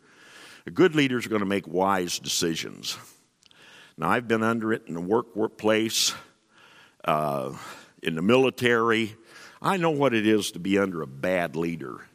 A 0.66 0.70
good 0.70 0.94
leader 0.94 1.16
is 1.16 1.26
going 1.26 1.40
to 1.40 1.46
make 1.46 1.66
wise 1.66 2.18
decisions. 2.18 2.98
Now, 3.98 4.10
I've 4.10 4.28
been 4.28 4.42
under 4.42 4.72
it 4.72 4.82
in 4.86 4.94
the 4.94 5.00
work 5.00 5.34
workplace, 5.34 6.14
uh, 7.04 7.52
in 8.02 8.14
the 8.14 8.22
military. 8.22 9.16
I 9.62 9.76
know 9.78 9.90
what 9.90 10.14
it 10.14 10.26
is 10.26 10.52
to 10.52 10.58
be 10.58 10.78
under 10.78 11.02
a 11.02 11.06
bad 11.06 11.56
leader. 11.56 12.06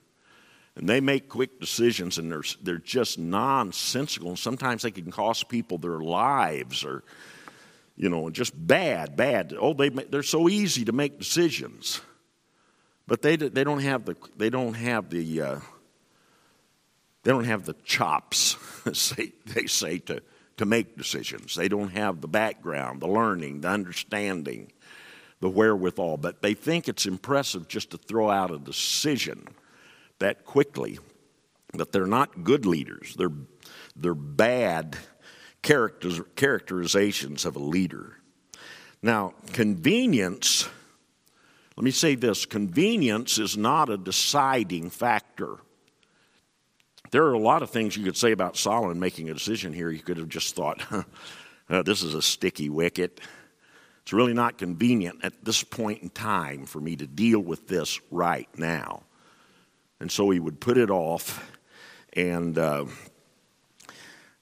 And 0.75 0.87
they 0.87 1.01
make 1.01 1.27
quick 1.27 1.59
decisions, 1.59 2.17
and 2.17 2.31
they're, 2.31 2.43
they're 2.61 2.77
just 2.77 3.17
nonsensical. 3.17 4.29
And 4.29 4.39
sometimes 4.39 4.83
they 4.83 4.91
can 4.91 5.11
cost 5.11 5.49
people 5.49 5.77
their 5.77 5.99
lives 5.99 6.85
or 6.85 7.03
you 8.01 8.09
know, 8.09 8.31
just 8.31 8.53
bad, 8.55 9.15
bad. 9.15 9.53
Oh, 9.57 9.73
they, 9.73 9.89
they're 9.89 10.23
so 10.23 10.49
easy 10.49 10.85
to 10.85 10.91
make 10.91 11.19
decisions. 11.19 12.01
But 13.07 13.21
they, 13.21 13.35
they 13.35 13.63
don't 13.63 13.81
have 13.81 14.05
the, 14.05 14.15
they 14.35 14.49
don't 14.49 14.73
have 14.73 15.09
the, 15.09 15.41
uh, 15.41 15.59
they 17.21 17.31
don't 17.31 17.43
have 17.43 17.65
the 17.65 17.75
chops, 17.83 18.55
they, 19.15 19.33
they 19.45 19.67
say, 19.67 19.99
to, 19.99 20.23
to 20.57 20.65
make 20.65 20.97
decisions. 20.97 21.55
They 21.55 21.67
don't 21.67 21.89
have 21.89 22.21
the 22.21 22.27
background, 22.27 23.01
the 23.01 23.07
learning, 23.07 23.61
the 23.61 23.69
understanding, 23.69 24.71
the 25.39 25.49
wherewithal. 25.49 26.17
But 26.17 26.41
they 26.41 26.53
think 26.53 26.87
it's 26.87 27.05
impressive 27.05 27.67
just 27.67 27.91
to 27.91 27.97
throw 27.97 28.29
out 28.29 28.51
a 28.51 28.59
decision 28.59 29.47
that 30.19 30.45
quickly. 30.45 30.99
But 31.73 31.91
they're 31.91 32.05
not 32.05 32.43
good 32.43 32.65
leaders. 32.65 33.15
They're, 33.17 33.31
they're 33.95 34.13
bad 34.13 34.97
characterizations 35.61 37.45
of 37.45 37.55
a 37.55 37.59
leader. 37.59 38.17
Now, 39.01 39.33
convenience, 39.53 40.67
let 41.75 41.83
me 41.83 41.91
say 41.91 42.15
this 42.15 42.45
convenience 42.45 43.37
is 43.39 43.57
not 43.57 43.89
a 43.89 43.97
deciding 43.97 44.89
factor. 44.89 45.57
There 47.11 47.25
are 47.25 47.33
a 47.33 47.39
lot 47.39 47.61
of 47.61 47.69
things 47.69 47.95
you 47.95 48.05
could 48.05 48.17
say 48.17 48.31
about 48.31 48.55
Solomon 48.55 48.99
making 48.99 49.29
a 49.29 49.33
decision 49.33 49.73
here. 49.73 49.89
You 49.89 49.99
could 49.99 50.17
have 50.17 50.29
just 50.29 50.55
thought, 50.55 50.81
uh, 51.69 51.83
this 51.83 52.03
is 52.03 52.13
a 52.13 52.21
sticky 52.21 52.69
wicket. 52.69 53.19
It's 54.03 54.13
really 54.13 54.33
not 54.33 54.57
convenient 54.57 55.19
at 55.23 55.43
this 55.43 55.63
point 55.63 56.01
in 56.01 56.09
time 56.09 56.65
for 56.65 56.79
me 56.79 56.95
to 56.95 57.05
deal 57.05 57.39
with 57.39 57.67
this 57.67 57.99
right 58.09 58.47
now. 58.57 59.03
And 59.99 60.11
so 60.11 60.29
he 60.29 60.39
would 60.39 60.59
put 60.59 60.77
it 60.77 60.89
off 60.89 61.51
and 62.13 62.57
uh, 62.57 62.85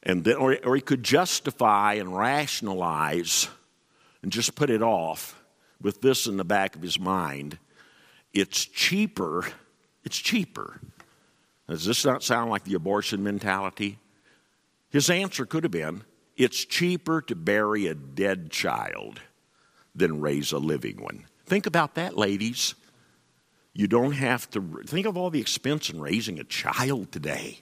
and 0.03 0.23
then, 0.23 0.38
or, 0.38 0.58
or 0.63 0.75
he 0.75 0.82
could 0.82 1.03
justify 1.03 1.95
and 1.95 2.15
rationalize 2.15 3.49
and 4.23 4.32
just 4.32 4.55
put 4.55 4.69
it 4.69 4.82
off 4.82 5.41
with 5.82 6.01
this 6.01 6.25
in 6.25 6.38
the 6.38 6.45
back 6.45 6.75
of 6.75 6.82
his 6.82 6.99
mind. 6.99 7.58
It's 8.34 8.65
cheaper. 8.65 9.45
It's 10.05 10.17
cheaper. 10.17 10.79
Does 11.69 11.86
this 11.86 12.03
not 12.03 12.23
sound 12.23 12.49
like 12.49 12.63
the 12.63 12.73
abortion 12.73 13.23
mentality? 13.23 13.99
His 14.89 15.10
answer 15.10 15.45
could 15.45 15.63
have 15.63 15.71
been 15.71 16.03
it's 16.36 16.65
cheaper 16.65 17.21
to 17.21 17.36
bury 17.36 17.86
a 17.86 17.93
dead 17.93 18.49
child 18.49 19.21
than 19.93 20.21
raise 20.21 20.51
a 20.51 20.58
living 20.58 21.01
one. 21.01 21.25
Think 21.45 21.65
about 21.65 21.95
that, 21.95 22.17
ladies. 22.17 22.75
You 23.73 23.88
don't 23.88 24.13
have 24.13 24.49
to 24.51 24.82
think 24.86 25.05
of 25.05 25.17
all 25.17 25.29
the 25.29 25.41
expense 25.41 25.89
in 25.89 25.99
raising 25.99 26.39
a 26.39 26.43
child 26.43 27.12
today. 27.12 27.60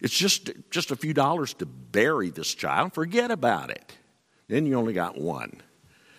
It's 0.00 0.16
just, 0.16 0.50
just 0.70 0.90
a 0.90 0.96
few 0.96 1.14
dollars 1.14 1.54
to 1.54 1.66
bury 1.66 2.30
this 2.30 2.54
child. 2.54 2.92
Forget 2.92 3.30
about 3.30 3.70
it. 3.70 3.96
Then 4.48 4.66
you 4.66 4.74
only 4.74 4.92
got 4.92 5.16
one. 5.16 5.62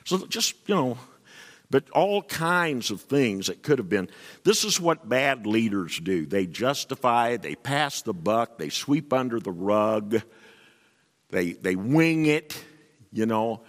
So 0.05 0.25
just, 0.25 0.55
you 0.65 0.75
know, 0.75 0.97
but 1.69 1.89
all 1.91 2.21
kinds 2.21 2.91
of 2.91 3.01
things 3.01 3.47
that 3.47 3.61
could 3.63 3.79
have 3.79 3.89
been. 3.89 4.09
This 4.43 4.63
is 4.63 4.79
what 4.79 5.07
bad 5.09 5.45
leaders 5.45 5.99
do 5.99 6.25
they 6.25 6.45
justify, 6.47 7.37
they 7.37 7.55
pass 7.55 8.01
the 8.01 8.13
buck, 8.13 8.57
they 8.57 8.69
sweep 8.69 9.11
under 9.13 9.39
the 9.39 9.51
rug, 9.51 10.21
they, 11.29 11.53
they 11.53 11.75
wing 11.75 12.25
it. 12.25 12.63
you 13.11 13.25
know. 13.25 13.61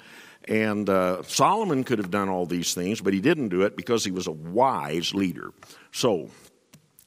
And 0.47 0.89
uh, 0.89 1.23
Solomon 1.25 1.85
could 1.85 1.99
have 1.99 2.11
done 2.11 2.29
all 2.31 2.47
these 2.47 2.73
things, 2.73 3.01
but 3.03 3.13
he 3.13 3.21
didn't 3.21 3.49
do 3.49 3.63
it 3.63 3.77
because 3.77 4.05
he 4.05 4.11
was 4.11 4.27
a 4.27 4.33
wise 4.33 5.15
leader. 5.15 5.53
So 5.93 6.31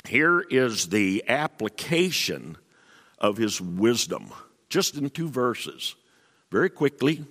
here 0.07 0.41
is 0.41 0.89
the 0.89 1.23
application 1.27 2.57
of 3.17 3.37
his 3.37 3.59
wisdom, 3.59 4.31
just 4.69 4.95
in 4.95 5.09
two 5.09 5.27
verses. 5.27 5.95
Very 6.51 6.69
quickly, 6.69 7.25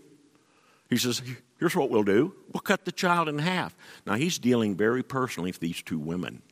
he 0.89 0.97
says, 0.97 1.23
Here's 1.61 1.77
what 1.77 1.91
we'll 1.91 2.03
do 2.03 2.35
we'll 2.53 2.63
cut 2.63 2.85
the 2.85 2.93
child 2.93 3.29
in 3.29 3.39
half. 3.39 3.77
Now, 4.07 4.15
he's 4.15 4.39
dealing 4.39 4.75
very 4.75 5.03
personally 5.05 5.51
with 5.51 5.61
these 5.61 5.83
two 5.83 5.99
women. 5.99 6.43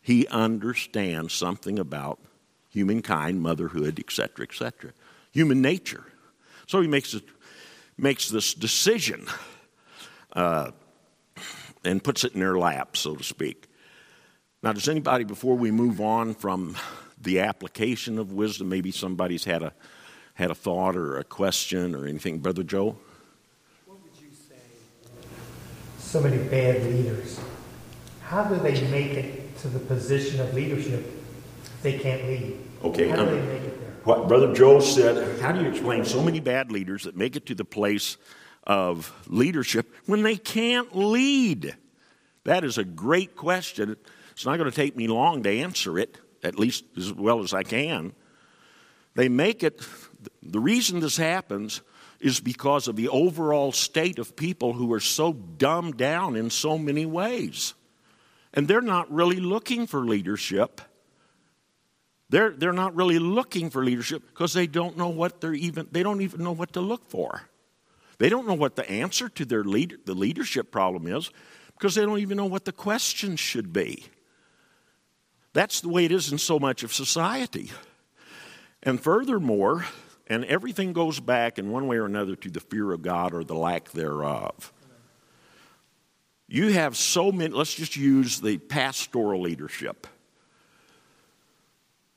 He 0.00 0.26
understands 0.28 1.34
something 1.34 1.78
about 1.78 2.18
humankind, 2.70 3.42
motherhood, 3.42 3.98
etc., 4.00 4.46
etc., 4.46 4.92
human 5.30 5.60
nature. 5.60 6.04
So 6.66 6.80
he 6.80 6.88
makes, 6.88 7.12
it, 7.14 7.24
makes 7.98 8.28
this 8.28 8.54
decision 8.54 9.26
uh, 10.32 10.70
and 11.84 12.02
puts 12.02 12.24
it 12.24 12.32
in 12.32 12.40
their 12.40 12.56
lap, 12.56 12.96
so 12.96 13.14
to 13.14 13.22
speak. 13.22 13.68
Now, 14.62 14.72
does 14.72 14.88
anybody, 14.88 15.24
before 15.24 15.56
we 15.56 15.70
move 15.70 16.00
on 16.00 16.34
from 16.34 16.76
the 17.20 17.40
application 17.40 18.18
of 18.18 18.32
wisdom, 18.32 18.68
maybe 18.68 18.90
somebody's 18.90 19.44
had 19.44 19.62
a, 19.62 19.72
had 20.34 20.50
a 20.50 20.54
thought 20.54 20.96
or 20.96 21.18
a 21.18 21.24
question 21.24 21.94
or 21.94 22.06
anything? 22.06 22.38
Brother 22.38 22.62
Joe? 22.62 22.96
What 23.86 24.02
would 24.02 24.12
you 24.20 24.30
say? 24.30 24.54
So 26.12 26.20
many 26.20 26.36
bad 26.36 26.84
leaders. 26.84 27.40
How 28.20 28.44
do 28.44 28.56
they 28.56 28.78
make 28.90 29.12
it 29.12 29.56
to 29.60 29.68
the 29.68 29.78
position 29.78 30.42
of 30.42 30.52
leadership 30.52 31.06
if 31.64 31.82
they 31.82 31.98
can't 31.98 32.26
lead? 32.26 32.58
Okay. 32.84 33.08
How 33.08 33.16
do 33.16 33.22
um, 33.22 33.28
they 33.28 33.40
make 33.40 33.62
it 33.62 33.80
there? 33.80 33.94
What 34.04 34.28
Brother 34.28 34.52
Joe 34.52 34.78
said, 34.80 35.40
how 35.40 35.52
do 35.52 35.62
you 35.62 35.70
explain 35.70 36.04
so 36.04 36.22
many 36.22 36.38
bad 36.38 36.70
leaders 36.70 37.04
that 37.04 37.16
make 37.16 37.34
it 37.34 37.46
to 37.46 37.54
the 37.54 37.64
place 37.64 38.18
of 38.64 39.10
leadership 39.26 39.90
when 40.04 40.22
they 40.22 40.36
can't 40.36 40.94
lead? 40.94 41.78
That 42.44 42.62
is 42.62 42.76
a 42.76 42.84
great 42.84 43.34
question. 43.34 43.96
It's 44.32 44.44
not 44.44 44.58
going 44.58 44.70
to 44.70 44.76
take 44.76 44.94
me 44.94 45.08
long 45.08 45.42
to 45.44 45.50
answer 45.50 45.98
it, 45.98 46.18
at 46.42 46.58
least 46.58 46.84
as 46.94 47.10
well 47.10 47.42
as 47.42 47.54
I 47.54 47.62
can. 47.62 48.12
They 49.14 49.30
make 49.30 49.62
it, 49.62 49.80
the 50.42 50.60
reason 50.60 51.00
this 51.00 51.16
happens 51.16 51.80
is 52.22 52.40
because 52.40 52.86
of 52.86 52.96
the 52.96 53.08
overall 53.08 53.72
state 53.72 54.18
of 54.18 54.36
people 54.36 54.72
who 54.72 54.92
are 54.92 55.00
so 55.00 55.32
dumbed 55.32 55.96
down 55.96 56.36
in 56.36 56.48
so 56.50 56.78
many 56.78 57.04
ways. 57.04 57.74
And 58.54 58.68
they're 58.68 58.80
not 58.80 59.12
really 59.12 59.40
looking 59.40 59.86
for 59.86 60.00
leadership. 60.00 60.80
They're, 62.28 62.50
they're 62.50 62.72
not 62.72 62.94
really 62.94 63.18
looking 63.18 63.70
for 63.70 63.84
leadership 63.84 64.22
because 64.28 64.52
they 64.52 64.66
don't 64.66 64.96
know 64.96 65.08
what 65.08 65.40
they're 65.40 65.52
even, 65.52 65.88
they 65.90 66.02
don't 66.02 66.22
even 66.22 66.44
know 66.44 66.52
what 66.52 66.74
to 66.74 66.80
look 66.80 67.10
for. 67.10 67.42
They 68.18 68.28
don't 68.28 68.46
know 68.46 68.54
what 68.54 68.76
the 68.76 68.88
answer 68.88 69.28
to 69.30 69.44
their 69.44 69.64
lead, 69.64 69.98
the 70.06 70.14
leadership 70.14 70.70
problem 70.70 71.08
is 71.08 71.30
because 71.72 71.96
they 71.96 72.06
don't 72.06 72.20
even 72.20 72.36
know 72.36 72.46
what 72.46 72.64
the 72.64 72.72
question 72.72 73.34
should 73.34 73.72
be. 73.72 74.04
That's 75.54 75.80
the 75.80 75.88
way 75.88 76.04
it 76.04 76.12
is 76.12 76.30
in 76.30 76.38
so 76.38 76.60
much 76.60 76.84
of 76.84 76.94
society. 76.94 77.72
And 78.82 79.00
furthermore, 79.00 79.86
and 80.32 80.46
everything 80.46 80.94
goes 80.94 81.20
back 81.20 81.58
in 81.58 81.70
one 81.70 81.86
way 81.86 81.98
or 81.98 82.06
another 82.06 82.34
to 82.36 82.50
the 82.50 82.58
fear 82.58 82.90
of 82.92 83.02
God 83.02 83.34
or 83.34 83.44
the 83.44 83.54
lack 83.54 83.90
thereof. 83.90 84.72
You 86.48 86.72
have 86.72 86.96
so 86.96 87.30
many, 87.30 87.52
let's 87.54 87.74
just 87.74 87.96
use 87.96 88.40
the 88.40 88.56
pastoral 88.56 89.42
leadership. 89.42 90.06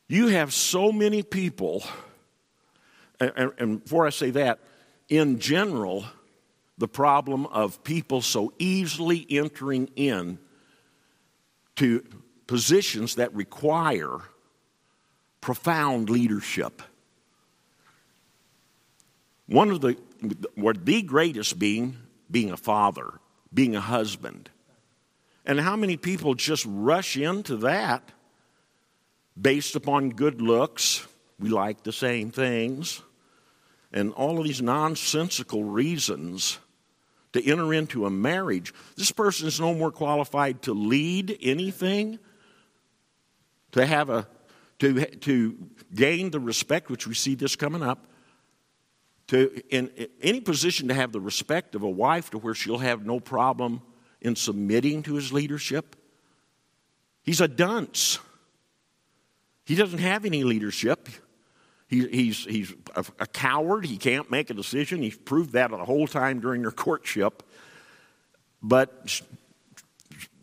You 0.08 0.28
have 0.28 0.54
so 0.54 0.93
many 0.93 1.23
people, 1.23 1.84
and, 3.19 3.51
and 3.58 3.84
before 3.84 4.08
I 4.08 4.12
say 4.12 4.30
that, 4.32 4.60
in 5.10 5.39
general, 5.39 6.06
the 6.78 6.88
problem 6.88 7.45
of 7.47 7.84
people 7.84 8.21
so 8.21 8.54
easily 8.60 9.25
entering 9.30 9.89
in 9.97 10.39
to 11.75 12.01
positions 12.47 13.15
that 13.15 13.34
require 13.36 14.19
profound 15.41 16.10
leadership. 16.10 16.82
One 19.47 19.69
of 19.69 19.81
the, 19.81 19.97
or 20.62 20.73
the 20.73 21.01
greatest 21.01 21.60
being, 21.60 21.97
being 22.29 22.51
a 22.51 22.58
father, 22.58 23.19
being 23.53 23.75
a 23.75 23.81
husband. 23.81 24.49
And 25.45 25.60
how 25.60 25.75
many 25.75 25.97
people 25.97 26.34
just 26.34 26.65
rush 26.67 27.15
into 27.17 27.58
that 27.58 28.12
based 29.39 29.75
upon 29.75 30.10
good 30.10 30.41
looks? 30.41 31.05
We 31.39 31.49
like 31.49 31.84
the 31.84 31.93
same 31.93 32.31
things. 32.31 33.01
And 33.91 34.12
all 34.13 34.39
of 34.39 34.45
these 34.45 34.62
nonsensical 34.62 35.63
reasons 35.63 36.58
to 37.34 37.45
enter 37.45 37.73
into 37.73 38.05
a 38.05 38.10
marriage. 38.10 38.73
This 38.95 39.12
person 39.12 39.47
is 39.47 39.60
no 39.60 39.73
more 39.73 39.91
qualified 39.91 40.62
to 40.63 40.73
lead 40.73 41.38
anything 41.41 42.17
to 43.73 43.86
have 43.86 44.10
a 44.10 44.27
to 44.79 45.05
to 45.05 45.58
gain 45.93 46.31
the 46.31 46.39
respect 46.39 46.89
which 46.89 47.05
we 47.05 47.13
see 47.13 47.36
this 47.36 47.55
coming 47.55 47.84
up 47.84 48.08
to 49.27 49.61
in, 49.69 49.89
any 50.21 50.39
position 50.39 50.88
to 50.89 50.93
have 50.93 51.11
the 51.11 51.19
respect 51.19 51.75
of 51.75 51.83
a 51.83 51.89
wife 51.89 52.29
to 52.31 52.38
where 52.38 52.53
she'll 52.53 52.77
have 52.77 53.05
no 53.05 53.19
problem 53.19 53.81
in 54.21 54.35
submitting 54.35 55.03
to 55.03 55.15
his 55.15 55.33
leadership 55.33 55.95
he's 57.25 57.41
a 57.41 57.47
dunce. 57.47 58.19
He 59.65 59.75
doesn't 59.75 59.99
have 59.99 60.25
any 60.25 60.43
leadership. 60.43 61.09
He, 61.88 62.07
he's, 62.07 62.45
he's 62.45 62.73
a, 62.95 63.03
a 63.19 63.27
coward. 63.27 63.85
He 63.85 63.97
can't 63.97 64.31
make 64.31 64.49
a 64.49 64.53
decision. 64.53 65.01
He's 65.01 65.17
proved 65.17 65.53
that 65.53 65.71
the 65.71 65.77
whole 65.77 66.07
time 66.07 66.39
during 66.39 66.61
their 66.61 66.71
courtship. 66.71 67.43
But 68.61 69.21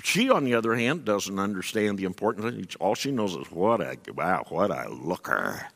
she, 0.02 0.28
on 0.30 0.44
the 0.44 0.54
other 0.54 0.74
hand, 0.74 1.04
doesn't 1.04 1.38
understand 1.38 1.98
the 1.98 2.04
importance. 2.04 2.76
All 2.76 2.94
she 2.94 3.10
knows 3.12 3.34
is 3.34 3.50
what 3.50 3.80
a 3.80 3.96
wow, 4.12 4.44
what 4.48 4.70
a 4.70 4.88
looker, 4.90 5.66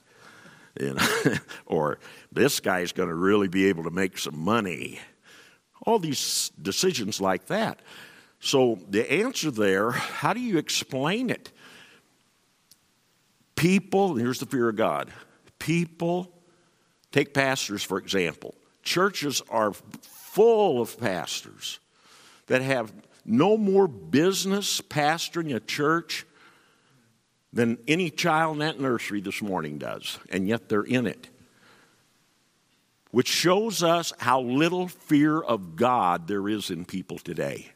or 1.67 1.99
this 2.33 2.61
guy's 2.61 2.93
going 2.93 3.09
to 3.09 3.15
really 3.15 3.49
be 3.49 3.67
able 3.67 3.85
to 3.85 3.91
make 3.91 4.19
some 4.19 4.39
money. 4.39 5.01
All 5.87 5.99
these 5.99 6.51
decisions 6.61 7.21
like 7.21 7.47
that. 7.47 7.81
So 8.41 8.79
the 8.89 9.11
answer 9.11 9.51
there, 9.51 9.91
how 9.91 10.33
do 10.33 10.41
you 10.41 10.59
explain 10.59 11.31
it? 11.31 11.53
People, 13.55 14.17
here's 14.17 14.39
the 14.39 14.47
fear 14.47 14.69
of 14.69 14.77
God. 14.77 15.11
People, 15.59 16.31
take 17.11 17.33
pastors 17.33 17.83
for 17.83 17.99
example. 17.99 18.55
Churches 18.83 19.43
are 19.49 19.73
full 19.73 20.81
of 20.81 20.99
pastors 21.01 21.81
that 22.47 22.63
have 22.63 22.93
no 23.25 23.57
more 23.57 23.89
business 23.89 24.81
pastoring 24.81 25.55
a 25.55 25.61
church 25.61 26.27
than 27.53 27.79
any 27.89 28.11
child 28.11 28.55
in 28.55 28.59
that 28.61 28.81
nursery 28.81 29.21
this 29.21 29.41
morning 29.41 29.79
does, 29.79 30.19
and 30.31 30.47
yet 30.47 30.69
they're 30.69 30.83
in 30.83 31.07
it. 31.07 31.29
Which 33.11 33.29
shows 33.29 33.83
us 33.83 34.13
how 34.19 34.43
little 34.43 34.89
fear 34.89 35.41
of 35.41 35.77
God 35.77 36.29
there 36.29 36.49
is 36.49 36.71
in 36.71 36.85
people 36.85 37.19
today. 37.19 37.71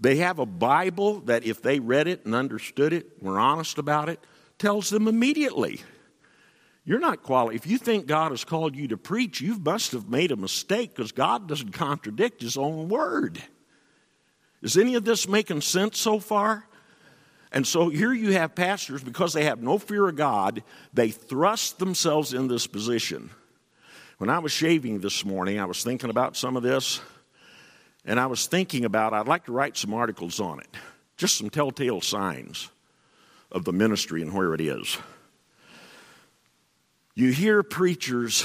They 0.00 0.16
have 0.16 0.38
a 0.38 0.46
Bible 0.46 1.20
that, 1.20 1.44
if 1.44 1.62
they 1.62 1.80
read 1.80 2.06
it 2.06 2.24
and 2.24 2.34
understood 2.34 2.92
it, 2.92 3.22
were 3.22 3.38
honest 3.38 3.78
about 3.78 4.08
it, 4.08 4.20
tells 4.58 4.90
them 4.90 5.08
immediately 5.08 5.80
you're 6.88 6.98
not 6.98 7.22
qualified. 7.22 7.56
If 7.56 7.66
you 7.66 7.76
think 7.76 8.06
God 8.06 8.30
has 8.30 8.44
called 8.44 8.74
you 8.74 8.88
to 8.88 8.96
preach, 8.96 9.42
you 9.42 9.58
must 9.58 9.92
have 9.92 10.08
made 10.08 10.32
a 10.32 10.36
mistake 10.36 10.94
because 10.94 11.12
God 11.12 11.46
doesn't 11.46 11.72
contradict 11.72 12.40
His 12.40 12.56
own 12.56 12.88
word. 12.88 13.42
Is 14.62 14.78
any 14.78 14.94
of 14.94 15.04
this 15.04 15.28
making 15.28 15.60
sense 15.60 15.98
so 15.98 16.18
far? 16.18 16.66
And 17.52 17.66
so 17.66 17.88
here 17.88 18.12
you 18.12 18.32
have 18.32 18.54
pastors, 18.54 19.02
because 19.02 19.32
they 19.32 19.44
have 19.44 19.62
no 19.62 19.78
fear 19.78 20.08
of 20.08 20.16
God, 20.16 20.62
they 20.92 21.10
thrust 21.10 21.78
themselves 21.78 22.34
in 22.34 22.48
this 22.48 22.66
position. 22.66 23.30
When 24.18 24.28
I 24.30 24.38
was 24.40 24.52
shaving 24.52 25.00
this 25.00 25.24
morning, 25.24 25.58
I 25.58 25.64
was 25.64 25.82
thinking 25.82 26.10
about 26.10 26.36
some 26.36 26.56
of 26.56 26.62
this, 26.62 27.00
and 28.04 28.18
I 28.18 28.26
was 28.26 28.46
thinking 28.46 28.84
about 28.84 29.14
I'd 29.14 29.28
like 29.28 29.46
to 29.46 29.52
write 29.52 29.76
some 29.76 29.94
articles 29.94 30.40
on 30.40 30.60
it, 30.60 30.68
just 31.16 31.36
some 31.36 31.50
telltale 31.50 32.00
signs 32.00 32.68
of 33.50 33.64
the 33.64 33.72
ministry 33.72 34.22
and 34.22 34.34
where 34.34 34.54
it 34.54 34.60
is. 34.60 34.98
You 37.14 37.32
hear 37.32 37.62
preachers 37.62 38.44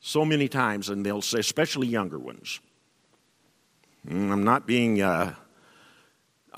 so 0.00 0.24
many 0.24 0.48
times, 0.48 0.88
and 0.88 1.04
they'll 1.04 1.22
say, 1.22 1.40
especially 1.40 1.88
younger 1.88 2.18
ones. 2.18 2.60
Mm, 4.08 4.30
I'm 4.30 4.44
not 4.44 4.66
being, 4.66 5.02
uh, 5.02 5.34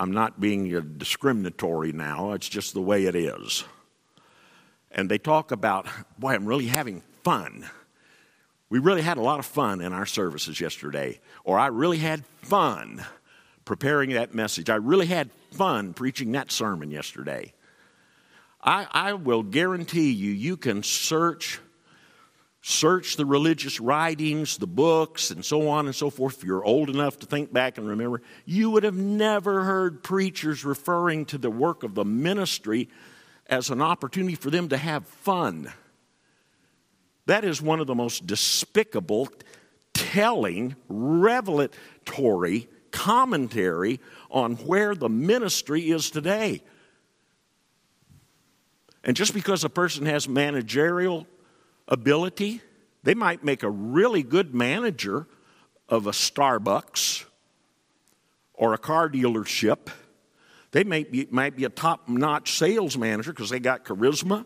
I'm 0.01 0.13
not 0.13 0.41
being 0.41 0.97
discriminatory 0.97 1.93
now. 1.93 2.33
It's 2.33 2.49
just 2.49 2.73
the 2.73 2.81
way 2.81 3.05
it 3.05 3.15
is. 3.15 3.65
And 4.91 5.11
they 5.11 5.19
talk 5.19 5.53
about, 5.53 5.87
boy, 6.19 6.31
I'm 6.31 6.47
really 6.47 6.69
having 6.69 7.03
fun. 7.23 7.69
We 8.71 8.79
really 8.79 9.03
had 9.03 9.19
a 9.19 9.23
lot 9.23 9.41
of 9.41 9.45
fun 9.45 9.83
in 9.83 9.93
our 9.93 10.07
services 10.07 10.59
yesterday, 10.59 11.21
or 11.45 11.59
I 11.59 11.67
really 11.67 11.99
had 11.99 12.25
fun 12.41 13.05
preparing 13.67 14.11
that 14.15 14.35
message. 14.35 14.71
I 14.71 14.77
really 14.77 15.05
had 15.05 15.31
fun 15.53 15.93
preaching 15.93 16.33
that 16.33 16.51
sermon 16.51 16.91
yesterday. 16.91 17.53
I, 18.63 18.87
I 18.91 19.13
will 19.13 19.43
guarantee 19.43 20.13
you, 20.13 20.31
you 20.31 20.57
can 20.57 20.83
search 20.83 21.61
search 22.63 23.17
the 23.17 23.25
religious 23.25 23.81
writings, 23.81 24.59
the 24.59 24.67
books, 24.67 25.31
and 25.31 25.45
so 25.45 25.69
on 25.69 25.87
and 25.87 25.95
so 25.95 26.11
forth, 26.11 26.39
if 26.39 26.45
you're 26.45 26.65
old 26.65 26.91
enough 26.91 27.19
to 27.19 27.27
think 27.27 27.53
back 27.53 27.79
and 27.79 27.89
remember, 27.89 28.21
you 28.45 28.71
would 28.71 28.85
have 28.85 28.97
never 28.97 29.65
heard 29.65 30.03
preachers 30.03 30.65
referring 30.65 31.25
to 31.27 31.39
the 31.39 31.51
work 31.51 31.83
of 31.83 31.95
the 31.95 32.05
ministry 32.05 32.89
as 33.47 33.71
an 33.71 33.81
opportunity 33.81 34.35
for 34.35 34.51
them 34.51 34.69
to 34.69 34.77
have 34.77 35.07
fun. 35.07 35.73
That 37.27 37.45
is 37.45 37.63
one 37.63 37.81
of 37.81 37.87
the 37.87 37.95
most 37.95 38.27
despicable, 38.27 39.29
telling, 39.95 40.77
revelatory 40.89 42.69
commentary 42.91 44.01
on 44.31 44.57
where 44.57 44.95
the 44.95 45.09
ministry 45.09 45.91
is 45.91 46.11
today. 46.11 46.63
And 49.05 49.17
just 49.17 49.33
because 49.33 49.65
a 49.65 49.71
person 49.71 50.07
has 50.07 50.29
managerial 50.29 51.27
ability, 51.91 52.63
they 53.03 53.15
might 53.15 53.45
make 53.45 53.63
a 53.63 53.71
really 53.71 54.23
good 54.23 54.55
manager 54.55 55.27
of 55.89 56.07
a 56.07 56.13
Starbucks 56.13 57.25
or 58.55 58.75
a 58.75 58.79
car 58.79 59.09
dealership. 59.09 59.89
They 60.71 60.85
may 60.85 61.05
be, 61.05 61.27
might 61.31 61.57
be 61.57 61.65
a 61.65 61.69
top 61.69 62.09
notch 62.09 62.53
sales 62.57 62.97
manager 62.97 63.33
because 63.33 63.51
they 63.51 63.59
got 63.59 63.85
charisma, 63.85 64.45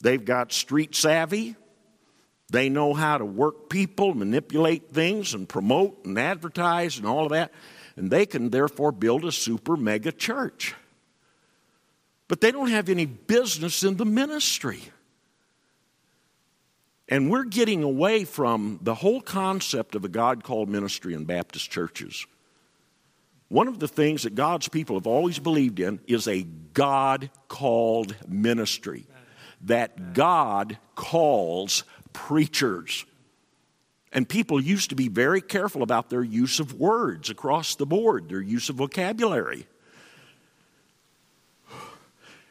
they've 0.00 0.24
got 0.24 0.52
street 0.52 0.94
savvy, 0.94 1.56
they 2.48 2.68
know 2.68 2.94
how 2.94 3.18
to 3.18 3.24
work 3.24 3.68
people, 3.68 4.14
manipulate 4.14 4.92
things, 4.92 5.34
and 5.34 5.48
promote 5.48 6.04
and 6.04 6.18
advertise 6.18 6.96
and 6.96 7.06
all 7.06 7.24
of 7.24 7.32
that. 7.32 7.52
And 7.96 8.10
they 8.10 8.26
can 8.26 8.50
therefore 8.50 8.92
build 8.92 9.24
a 9.24 9.32
super 9.32 9.76
mega 9.76 10.12
church. 10.12 10.74
But 12.28 12.40
they 12.40 12.52
don't 12.52 12.68
have 12.68 12.88
any 12.88 13.06
business 13.06 13.82
in 13.82 13.96
the 13.96 14.04
ministry. 14.04 14.80
And 17.08 17.30
we're 17.30 17.44
getting 17.44 17.82
away 17.82 18.24
from 18.24 18.80
the 18.82 18.94
whole 18.94 19.20
concept 19.20 19.94
of 19.94 20.04
a 20.04 20.08
God 20.08 20.42
called 20.42 20.68
ministry 20.68 21.14
in 21.14 21.24
Baptist 21.24 21.70
churches. 21.70 22.26
One 23.48 23.68
of 23.68 23.78
the 23.78 23.86
things 23.86 24.24
that 24.24 24.34
God's 24.34 24.68
people 24.68 24.96
have 24.96 25.06
always 25.06 25.38
believed 25.38 25.78
in 25.78 26.00
is 26.08 26.26
a 26.26 26.42
God 26.74 27.30
called 27.46 28.16
ministry. 28.28 29.06
That 29.62 30.14
God 30.14 30.78
calls 30.96 31.84
preachers. 32.12 33.04
And 34.12 34.28
people 34.28 34.60
used 34.60 34.90
to 34.90 34.96
be 34.96 35.08
very 35.08 35.40
careful 35.40 35.82
about 35.82 36.10
their 36.10 36.24
use 36.24 36.58
of 36.58 36.74
words 36.74 37.30
across 37.30 37.76
the 37.76 37.86
board, 37.86 38.28
their 38.28 38.40
use 38.40 38.68
of 38.68 38.76
vocabulary. 38.76 39.66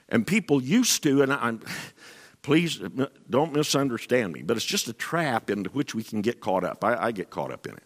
And 0.08 0.26
people 0.26 0.62
used 0.62 1.04
to, 1.04 1.24
and 1.24 1.34
I'm, 1.34 1.62
please 2.46 2.80
uh, 2.80 3.08
don't 3.28 3.54
misunderstand 3.54 4.32
me, 4.32 4.44
but 4.44 4.56
it's 4.56 4.66
just 4.66 4.88
a 4.88 4.94
trap 4.94 5.50
into 5.50 5.68
which 5.72 5.96
we 5.96 6.04
can 6.04 6.22
get 6.22 6.40
caught 6.40 6.64
up. 6.64 6.84
I, 6.84 7.08
I 7.08 7.12
get 7.12 7.32
caught 7.32 7.52
up 7.52 7.66
in 7.66 7.74
it. 7.74 7.84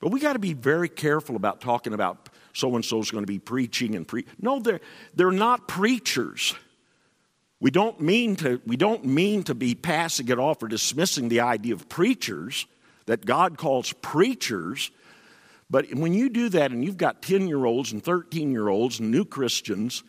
But 0.00 0.10
we 0.10 0.18
got 0.18 0.32
to 0.32 0.40
be 0.40 0.52
very 0.52 0.88
careful 0.88 1.36
about 1.36 1.60
talking 1.60 1.94
about 1.94 2.28
so 2.52 2.74
and 2.74 2.84
so 2.84 2.98
is 2.98 3.12
going 3.12 3.22
to 3.22 3.32
be 3.32 3.38
preaching 3.38 3.94
and 3.94 4.06
pre. 4.06 4.26
No, 4.40 4.58
they're, 4.58 4.80
they're 5.14 5.30
not 5.30 5.68
preachers. 5.68 6.56
We 7.60 7.70
don't 7.70 8.00
mean 8.00 8.34
to, 8.36 8.60
we 8.66 8.76
don't 8.76 9.04
mean 9.04 9.44
to 9.44 9.54
be 9.54 9.76
passing 9.76 10.26
it 10.26 10.40
off 10.40 10.60
or 10.64 10.66
dismissing 10.66 11.28
the 11.28 11.38
idea 11.40 11.74
of 11.74 11.88
preachers 11.88 12.66
that 13.06 13.24
God 13.24 13.58
calls 13.58 13.92
preachers. 13.92 14.90
But 15.70 15.94
when 15.94 16.14
you 16.14 16.30
do 16.30 16.48
that 16.48 16.72
and 16.72 16.84
you've 16.84 16.96
got 16.96 17.22
10 17.22 17.46
year 17.46 17.64
olds 17.64 17.92
and 17.92 18.02
13 18.02 18.50
year 18.50 18.66
olds 18.66 18.98
and 18.98 19.12
new 19.12 19.24
Christians, 19.24 20.02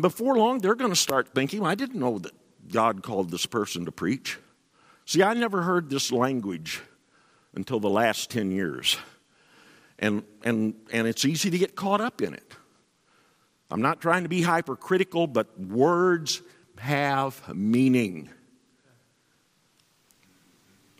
before 0.00 0.36
long 0.36 0.60
they're 0.60 0.76
going 0.76 0.92
to 0.92 0.96
start 0.96 1.34
thinking, 1.34 1.66
I 1.66 1.74
didn't 1.74 1.98
know 1.98 2.20
that 2.20 2.37
God 2.70 3.02
called 3.02 3.30
this 3.30 3.46
person 3.46 3.84
to 3.84 3.92
preach. 3.92 4.38
See, 5.04 5.22
I 5.22 5.34
never 5.34 5.62
heard 5.62 5.90
this 5.90 6.12
language 6.12 6.82
until 7.54 7.80
the 7.80 7.88
last 7.88 8.30
10 8.30 8.50
years. 8.50 8.98
And, 9.98 10.22
and, 10.44 10.74
and 10.92 11.08
it's 11.08 11.24
easy 11.24 11.50
to 11.50 11.58
get 11.58 11.74
caught 11.74 12.00
up 12.00 12.22
in 12.22 12.34
it. 12.34 12.54
I'm 13.70 13.82
not 13.82 14.00
trying 14.00 14.22
to 14.22 14.28
be 14.28 14.42
hypercritical, 14.42 15.26
but 15.26 15.58
words 15.58 16.42
have 16.78 17.54
meaning. 17.54 18.30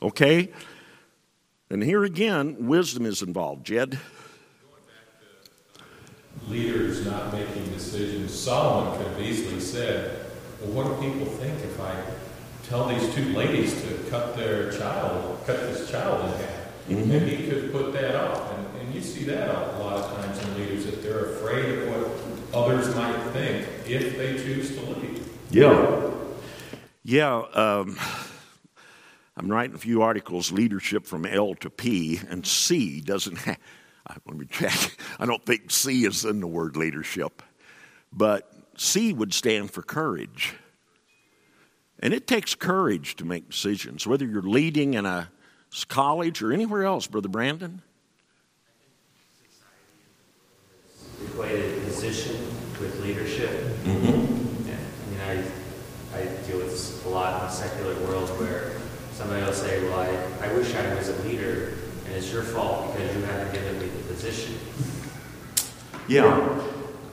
Okay? 0.02 0.50
And 1.70 1.82
here 1.82 2.04
again, 2.04 2.66
wisdom 2.66 3.06
is 3.06 3.22
involved. 3.22 3.66
Jed? 3.66 3.98
Leaders 6.48 7.04
not 7.04 7.32
making 7.32 7.66
decisions. 7.72 8.32
Solomon 8.32 8.98
could 8.98 9.12
have 9.12 9.20
easily 9.20 9.60
said, 9.60 10.27
Well, 10.60 10.70
what 10.72 11.00
do 11.00 11.10
people 11.10 11.26
think 11.34 11.54
if 11.62 11.80
I 11.80 11.94
tell 12.64 12.88
these 12.88 13.14
two 13.14 13.32
ladies 13.32 13.80
to 13.82 14.10
cut 14.10 14.36
their 14.36 14.72
child, 14.72 15.40
cut 15.46 15.60
this 15.60 15.90
child 15.90 16.24
in 16.24 16.40
half? 16.40 16.58
Mm-hmm. 16.88 17.10
And 17.10 17.28
he 17.28 17.48
could 17.48 17.70
put 17.70 17.92
that 17.92 18.16
off. 18.16 18.52
And, 18.56 18.80
and 18.80 18.94
you 18.94 19.00
see 19.00 19.24
that 19.24 19.48
a 19.48 19.78
lot 19.78 19.98
of 19.98 20.16
times 20.16 20.38
in 20.42 20.54
leaders 20.56 20.86
that 20.86 21.02
they're 21.02 21.26
afraid 21.26 21.78
of 21.78 21.88
what 21.88 22.64
others 22.64 22.94
might 22.94 23.20
think 23.32 23.68
if 23.86 24.16
they 24.16 24.36
choose 24.36 24.74
to 24.76 24.82
lead. 24.82 25.22
Yeah. 25.50 26.10
Yeah. 27.04 27.42
Um, 27.54 27.98
I'm 29.36 29.48
writing 29.48 29.76
a 29.76 29.78
few 29.78 30.02
articles, 30.02 30.50
leadership 30.50 31.06
from 31.06 31.24
L 31.24 31.54
to 31.56 31.70
P, 31.70 32.20
and 32.28 32.44
C 32.44 33.00
doesn't 33.00 33.38
have, 33.38 33.58
let 34.26 34.36
me 34.36 34.46
check. 34.46 34.96
I 35.20 35.26
don't 35.26 35.44
think 35.46 35.70
C 35.70 36.04
is 36.04 36.24
in 36.24 36.40
the 36.40 36.48
word 36.48 36.76
leadership, 36.76 37.42
but 38.12 38.52
C 38.80 39.12
would 39.12 39.34
stand 39.34 39.70
for 39.70 39.82
courage. 39.82 40.54
And 42.00 42.14
it 42.14 42.26
takes 42.26 42.54
courage 42.54 43.16
to 43.16 43.24
make 43.24 43.50
decisions, 43.50 44.06
whether 44.06 44.24
you're 44.24 44.42
leading 44.42 44.94
in 44.94 45.04
a 45.04 45.30
college 45.88 46.42
or 46.42 46.52
anywhere 46.52 46.84
else, 46.84 47.06
Brother 47.06 47.28
Brandon. 47.28 47.82
Equated 51.24 51.84
position 51.84 52.36
with 52.80 53.00
leadership. 53.02 53.50
Mm-hmm. 53.84 54.28
I 56.14 56.24
deal 56.46 56.56
with 56.56 56.70
this 56.70 57.04
a 57.04 57.08
lot 57.08 57.40
in 57.40 57.46
the 57.46 57.52
secular 57.52 57.94
world 58.06 58.28
where 58.40 58.72
somebody 59.12 59.44
will 59.44 59.52
say, 59.52 59.82
well, 59.84 60.00
I, 60.00 60.46
I 60.46 60.52
wish 60.54 60.74
I 60.74 60.94
was 60.94 61.10
a 61.10 61.22
leader, 61.22 61.74
and 62.06 62.14
it's 62.14 62.32
your 62.32 62.42
fault 62.42 62.92
because 62.96 63.14
you 63.14 63.22
haven't 63.22 63.52
given 63.52 63.78
me 63.78 63.86
the 63.86 64.14
position. 64.14 64.54
Yeah. 66.08 66.60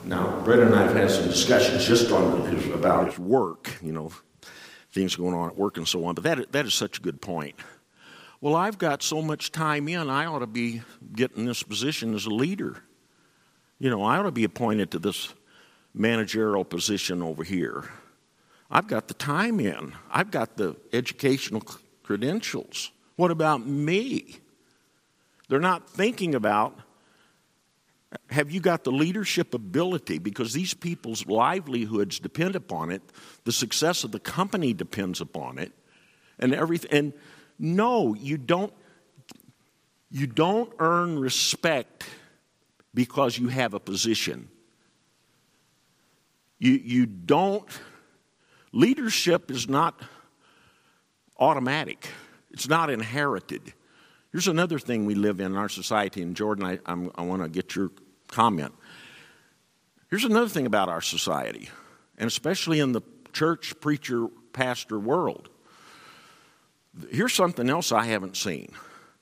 Now, 0.06 0.40
Brett 0.44 0.60
and 0.60 0.72
I 0.72 0.84
have 0.84 0.94
had 0.94 1.10
some 1.10 1.26
discussions 1.26 1.84
just 1.84 2.12
on 2.12 2.46
his, 2.46 2.72
about 2.72 3.08
his 3.08 3.18
work, 3.18 3.76
you 3.82 3.90
know, 3.90 4.12
things 4.92 5.16
going 5.16 5.34
on 5.34 5.50
at 5.50 5.56
work 5.56 5.78
and 5.78 5.88
so 5.88 6.04
on, 6.04 6.14
but 6.14 6.22
that, 6.22 6.52
that 6.52 6.64
is 6.64 6.74
such 6.74 6.98
a 6.98 7.02
good 7.02 7.20
point. 7.20 7.56
Well, 8.40 8.54
I've 8.54 8.78
got 8.78 9.02
so 9.02 9.20
much 9.20 9.50
time 9.50 9.88
in, 9.88 10.08
I 10.08 10.26
ought 10.26 10.38
to 10.38 10.46
be 10.46 10.82
getting 11.12 11.44
this 11.44 11.64
position 11.64 12.14
as 12.14 12.24
a 12.24 12.30
leader. 12.30 12.84
You 13.80 13.90
know, 13.90 14.04
I 14.04 14.18
ought 14.18 14.22
to 14.22 14.30
be 14.30 14.44
appointed 14.44 14.92
to 14.92 15.00
this 15.00 15.34
managerial 15.92 16.64
position 16.64 17.20
over 17.20 17.42
here. 17.42 17.90
I've 18.70 18.86
got 18.86 19.08
the 19.08 19.14
time 19.14 19.58
in, 19.58 19.92
I've 20.08 20.30
got 20.30 20.56
the 20.56 20.76
educational 20.92 21.64
credentials. 22.04 22.92
What 23.16 23.32
about 23.32 23.66
me? 23.66 24.36
They're 25.48 25.58
not 25.58 25.90
thinking 25.90 26.36
about 26.36 26.78
have 28.30 28.50
you 28.50 28.60
got 28.60 28.84
the 28.84 28.92
leadership 28.92 29.54
ability? 29.54 30.18
Because 30.18 30.52
these 30.52 30.74
people's 30.74 31.26
livelihoods 31.26 32.18
depend 32.18 32.56
upon 32.56 32.90
it, 32.90 33.02
the 33.44 33.52
success 33.52 34.04
of 34.04 34.12
the 34.12 34.20
company 34.20 34.72
depends 34.72 35.20
upon 35.20 35.58
it, 35.58 35.72
and 36.38 36.54
everything. 36.54 36.90
And 36.92 37.12
no, 37.58 38.14
you 38.14 38.38
don't. 38.38 38.72
You 40.08 40.26
don't 40.28 40.72
earn 40.78 41.18
respect 41.18 42.04
because 42.94 43.36
you 43.36 43.48
have 43.48 43.74
a 43.74 43.80
position. 43.80 44.48
You, 46.58 46.72
you 46.72 47.06
don't 47.06 47.68
Leadership 48.76 49.50
is 49.50 49.70
not 49.70 49.98
automatic, 51.38 52.08
it's 52.50 52.68
not 52.68 52.90
inherited. 52.90 53.72
Here's 54.32 54.48
another 54.48 54.78
thing 54.78 55.06
we 55.06 55.14
live 55.14 55.40
in, 55.40 55.46
in 55.46 55.56
our 55.56 55.70
society, 55.70 56.20
and 56.20 56.36
Jordan, 56.36 56.66
I, 56.66 56.78
I'm, 56.84 57.10
I 57.14 57.22
want 57.22 57.42
to 57.42 57.48
get 57.48 57.74
your 57.74 57.90
comment. 58.28 58.74
Here's 60.10 60.24
another 60.24 60.48
thing 60.48 60.66
about 60.66 60.88
our 60.88 61.00
society, 61.00 61.68
and 62.18 62.26
especially 62.26 62.80
in 62.80 62.92
the 62.92 63.02
church, 63.32 63.74
preacher, 63.80 64.28
pastor 64.52 64.98
world. 64.98 65.48
Here's 67.10 67.34
something 67.34 67.68
else 67.68 67.92
I 67.92 68.04
haven't 68.04 68.36
seen. 68.36 68.72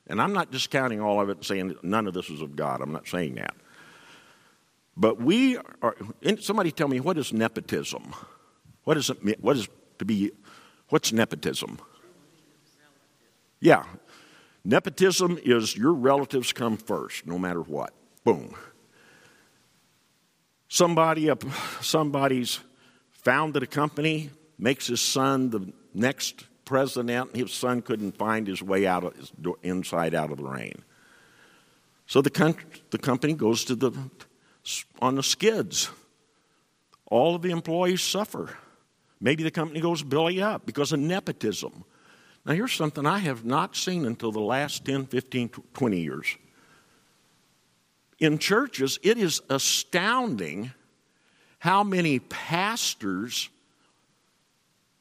And 0.06 0.20
I'm 0.20 0.32
not 0.32 0.50
discounting 0.50 1.00
all 1.00 1.20
of 1.20 1.30
it 1.30 1.38
and 1.38 1.44
saying 1.44 1.76
none 1.82 2.06
of 2.06 2.14
this 2.14 2.28
is 2.28 2.42
of 2.42 2.56
God. 2.56 2.80
I'm 2.80 2.92
not 2.92 3.08
saying 3.08 3.36
that. 3.36 3.54
But 4.96 5.20
we 5.20 5.56
are, 5.82 5.96
somebody 6.40 6.70
tell 6.70 6.88
me, 6.88 7.00
what 7.00 7.18
is 7.18 7.32
nepotism? 7.32 8.14
What 8.84 8.96
is 8.96 9.10
it? 9.10 9.40
What 9.42 9.56
is 9.56 9.68
to 9.98 10.04
be? 10.04 10.30
What's 10.90 11.12
nepotism? 11.12 11.78
Yeah, 13.60 13.84
nepotism 14.64 15.38
is 15.42 15.76
your 15.76 15.94
relatives 15.94 16.52
come 16.52 16.76
first, 16.76 17.26
no 17.26 17.38
matter 17.38 17.62
what. 17.62 17.92
Boom. 18.24 18.54
Somebody 20.74 21.30
somebody's 21.82 22.58
founded 23.12 23.62
a 23.62 23.66
company, 23.66 24.30
makes 24.58 24.88
his 24.88 25.00
son 25.00 25.50
the 25.50 25.72
next 25.94 26.46
president, 26.64 27.36
his 27.36 27.52
son 27.52 27.80
couldn't 27.80 28.18
find 28.18 28.48
his 28.48 28.60
way 28.60 28.84
out 28.84 29.04
of 29.04 29.14
his 29.14 29.30
door, 29.30 29.54
inside 29.62 30.16
out 30.16 30.32
of 30.32 30.38
the 30.38 30.42
rain. 30.42 30.82
So 32.08 32.20
the, 32.20 32.56
the 32.90 32.98
company 32.98 33.34
goes 33.34 33.64
to 33.66 33.76
the 33.76 33.92
on 34.98 35.14
the 35.14 35.22
skids. 35.22 35.90
All 37.06 37.36
of 37.36 37.42
the 37.42 37.52
employees 37.52 38.02
suffer. 38.02 38.58
Maybe 39.20 39.44
the 39.44 39.52
company 39.52 39.78
goes 39.80 40.02
belly 40.02 40.42
up 40.42 40.66
because 40.66 40.90
of 40.90 40.98
nepotism. 40.98 41.84
Now, 42.44 42.54
here's 42.54 42.72
something 42.72 43.06
I 43.06 43.18
have 43.18 43.44
not 43.44 43.76
seen 43.76 44.04
until 44.04 44.32
the 44.32 44.40
last 44.40 44.84
10, 44.84 45.06
15, 45.06 45.50
20 45.72 46.00
years. 46.00 46.36
In 48.18 48.38
churches, 48.38 48.98
it 49.02 49.18
is 49.18 49.40
astounding 49.50 50.72
how 51.58 51.82
many 51.82 52.18
pastors 52.18 53.48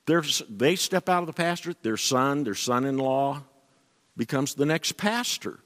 they 0.06 0.76
step 0.76 1.08
out 1.08 1.24
of 1.24 1.28
the 1.28 1.34
pastorate, 1.34 1.82
their 1.82 1.98
son, 1.98 2.44
their 2.44 2.56
son 2.56 2.86
in 2.86 2.98
law 2.98 3.44
becomes 4.18 4.54
the 4.54 4.66
next 4.66 4.98
pastor. 4.98 5.60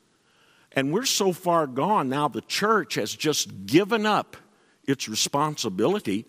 And 0.73 0.93
we're 0.93 1.05
so 1.05 1.33
far 1.33 1.65
gone 1.65 2.09
now, 2.09 2.27
the 2.27 2.41
church 2.41 2.95
has 2.95 3.15
just 3.15 3.65
given 3.65 4.05
up 4.05 4.37
its 4.85 5.09
responsibility. 5.09 6.25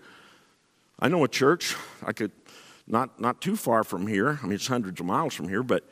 I 0.99 1.09
know 1.09 1.23
a 1.25 1.29
church, 1.29 1.77
I 2.05 2.13
could, 2.13 2.33
not, 2.87 3.21
not 3.21 3.43
too 3.43 3.57
far 3.57 3.85
from 3.85 4.07
here, 4.07 4.39
I 4.43 4.47
mean, 4.47 4.55
it's 4.55 4.67
hundreds 4.67 5.01
of 5.01 5.07
miles 5.07 5.35
from 5.35 5.49
here, 5.49 5.63
but, 5.63 5.89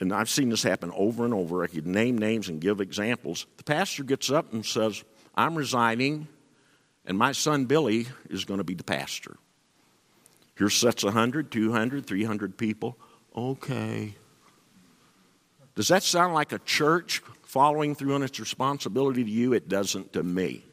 and 0.00 0.12
I've 0.12 0.30
seen 0.30 0.48
this 0.48 0.62
happen 0.62 0.92
over 0.94 1.24
and 1.24 1.34
over. 1.34 1.64
I 1.64 1.66
could 1.66 1.86
name 1.86 2.16
names 2.16 2.48
and 2.48 2.60
give 2.60 2.80
examples. 2.80 3.46
The 3.56 3.64
pastor 3.64 4.04
gets 4.04 4.30
up 4.30 4.52
and 4.52 4.64
says, 4.64 5.02
I'm 5.34 5.56
resigning, 5.56 6.28
and 7.04 7.18
my 7.18 7.32
son 7.32 7.64
Billy 7.64 8.06
is 8.30 8.44
going 8.44 8.58
to 8.58 8.64
be 8.64 8.74
the 8.74 8.84
pastor. 8.84 9.36
Here 10.56 10.70
sets 10.70 11.04
100, 11.04 11.50
200, 11.50 12.06
300 12.06 12.56
people. 12.56 12.96
Okay. 13.36 14.14
Does 15.74 15.88
that 15.88 16.02
sound 16.02 16.34
like 16.34 16.52
a 16.52 16.58
church 16.60 17.22
following 17.44 17.94
through 17.94 18.14
on 18.14 18.22
its 18.22 18.40
responsibility 18.40 19.24
to 19.24 19.30
you? 19.30 19.52
It 19.52 19.68
doesn't 19.68 20.12
to 20.14 20.22
me. 20.22 20.64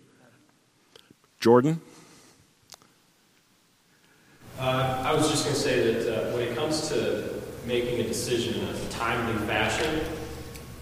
Jordan? 1.39 1.79
Uh, 4.59 5.03
I 5.05 5.13
was 5.13 5.29
just 5.29 5.43
going 5.43 5.55
to 5.55 5.61
say 5.61 5.93
that 5.93 6.29
uh, 6.29 6.31
when 6.31 6.47
it 6.47 6.55
comes 6.55 6.87
to 6.89 7.34
making 7.65 7.99
a 7.99 8.03
decision 8.03 8.61
in 8.61 8.67
a 8.67 8.89
timely 8.89 9.45
fashion, 9.47 10.01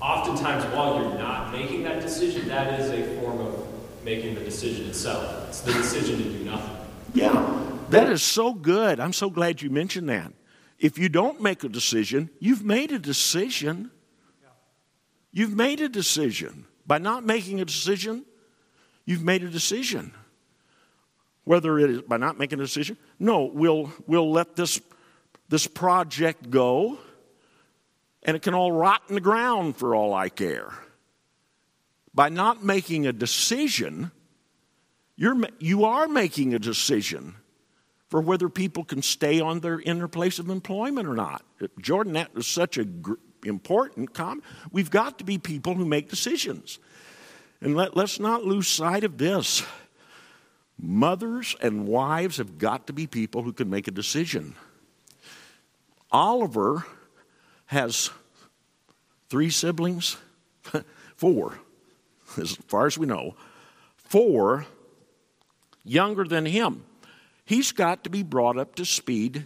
oftentimes 0.01 0.65
while 0.75 0.99
you're 1.01 1.17
not 1.17 1.51
making 1.51 1.83
that 1.83 2.01
decision, 2.01 2.47
that 2.49 2.79
is 2.79 2.89
a 2.89 3.19
form 3.19 3.39
of 3.39 3.67
making 4.03 4.35
the 4.35 4.41
decision 4.41 4.87
itself. 4.87 5.47
It's 5.47 5.61
the 5.61 5.73
decision 5.73 6.17
to 6.17 6.23
do 6.23 6.43
nothing. 6.45 6.75
Yeah, 7.13 7.69
that 7.89 8.09
is 8.09 8.23
so 8.23 8.53
good. 8.53 8.99
I'm 8.99 9.13
so 9.13 9.29
glad 9.29 9.61
you 9.61 9.69
mentioned 9.69 10.09
that. 10.09 10.33
If 10.79 10.97
you 10.97 11.07
don't 11.07 11.39
make 11.41 11.63
a 11.63 11.69
decision, 11.69 12.29
you've 12.39 12.63
made 12.63 12.91
a 12.91 12.99
decision. 12.99 13.91
You've 15.31 15.55
made 15.55 15.79
a 15.79 15.89
decision. 15.89 16.65
By 16.85 16.97
not 16.97 17.25
making 17.25 17.61
a 17.61 17.65
decision, 17.65 18.25
you've 19.05 19.23
made 19.23 19.43
a 19.43 19.49
decision. 19.49 20.13
Whether 21.45 21.79
it 21.79 21.89
is 21.89 22.01
by 22.01 22.17
not 22.17 22.37
making 22.37 22.59
a 22.59 22.63
decision, 22.63 22.97
no, 23.19 23.45
we'll, 23.45 23.91
we'll 24.07 24.31
let 24.31 24.55
this, 24.55 24.81
this 25.49 25.67
project 25.67 26.49
go 26.49 26.97
and 28.23 28.35
it 28.35 28.41
can 28.41 28.53
all 28.53 28.71
rot 28.71 29.01
in 29.09 29.15
the 29.15 29.21
ground 29.21 29.75
for 29.77 29.95
all 29.95 30.13
I 30.13 30.29
care. 30.29 30.73
By 32.13 32.29
not 32.29 32.63
making 32.63 33.05
a 33.05 33.13
decision, 33.13 34.11
you're, 35.15 35.35
you 35.59 35.85
are 35.85 36.07
making 36.07 36.53
a 36.53 36.59
decision 36.59 37.35
for 38.09 38.21
whether 38.21 38.47
people 38.47 38.83
can 38.83 39.01
stay 39.01 39.39
on 39.39 39.59
their 39.61 39.79
in 39.79 39.97
their 39.97 40.07
place 40.07 40.37
of 40.37 40.49
employment 40.49 41.07
or 41.07 41.15
not. 41.15 41.43
Jordan, 41.81 42.13
that 42.13 42.35
was 42.35 42.45
such 42.45 42.77
a 42.77 42.85
gr- 42.85 43.13
important 43.43 44.13
comment. 44.13 44.43
We've 44.71 44.91
got 44.91 45.17
to 45.17 45.23
be 45.23 45.37
people 45.37 45.73
who 45.73 45.85
make 45.85 46.09
decisions. 46.09 46.79
And 47.59 47.75
let, 47.75 47.95
let's 47.95 48.19
not 48.19 48.43
lose 48.43 48.67
sight 48.67 49.03
of 49.03 49.17
this. 49.17 49.63
Mothers 50.77 51.55
and 51.61 51.87
wives 51.87 52.37
have 52.37 52.57
got 52.57 52.87
to 52.87 52.93
be 52.93 53.07
people 53.07 53.41
who 53.41 53.53
can 53.53 53.69
make 53.69 53.87
a 53.87 53.91
decision. 53.91 54.55
Oliver 56.13 56.85
has 57.65 58.11
three 59.29 59.49
siblings, 59.49 60.15
four, 61.15 61.57
as 62.37 62.55
far 62.67 62.85
as 62.85 62.97
we 62.99 63.07
know, 63.07 63.35
four 63.97 64.67
younger 65.83 66.23
than 66.23 66.45
him. 66.45 66.85
He's 67.45 67.71
got 67.71 68.03
to 68.03 68.11
be 68.11 68.21
brought 68.21 68.57
up 68.57 68.75
to 68.75 68.85
speed 68.85 69.45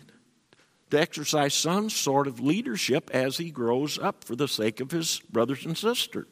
to 0.89 0.99
exercise 0.99 1.53
some 1.53 1.89
sort 1.89 2.27
of 2.27 2.41
leadership 2.41 3.09
as 3.13 3.37
he 3.37 3.49
grows 3.49 3.97
up 3.97 4.25
for 4.25 4.35
the 4.35 4.47
sake 4.47 4.81
of 4.81 4.91
his 4.91 5.21
brothers 5.31 5.65
and 5.65 5.77
sisters. 5.77 6.27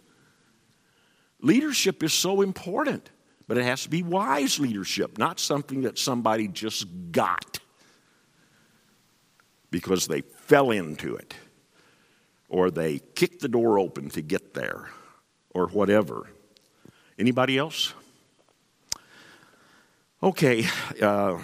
Leadership 1.41 2.03
is 2.03 2.13
so 2.13 2.41
important, 2.41 3.09
but 3.47 3.57
it 3.57 3.63
has 3.63 3.83
to 3.83 3.89
be 3.89 4.03
wise 4.03 4.59
leadership, 4.59 5.17
not 5.17 5.39
something 5.39 5.81
that 5.81 5.97
somebody 5.97 6.47
just 6.47 6.85
got 7.11 7.59
because 9.75 10.07
they 10.07 10.21
fell 10.21 10.71
into 10.71 11.17
it 11.17 11.33
or 12.47 12.71
they 12.71 12.99
kicked 13.13 13.41
the 13.41 13.49
door 13.49 13.77
open 13.77 14.09
to 14.09 14.21
get 14.21 14.53
there 14.53 14.87
or 15.53 15.67
whatever. 15.67 16.29
Anybody 17.19 17.57
else? 17.57 17.93
Okay. 20.23 20.65
Uh, 21.01 21.39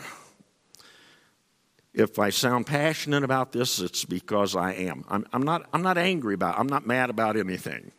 if 1.93 2.19
I 2.19 2.29
sound 2.29 2.67
passionate 2.67 3.25
about 3.25 3.51
this, 3.51 3.79
it's 3.81 4.05
because 4.05 4.55
I 4.55 4.71
am. 4.75 5.03
I'm, 5.09 5.25
I'm, 5.33 5.43
not, 5.43 5.67
I'm 5.73 5.81
not 5.81 5.97
angry 5.97 6.33
about 6.33 6.57
I'm 6.57 6.67
not 6.67 6.87
mad 6.87 7.09
about 7.09 7.35
anything. 7.35 7.91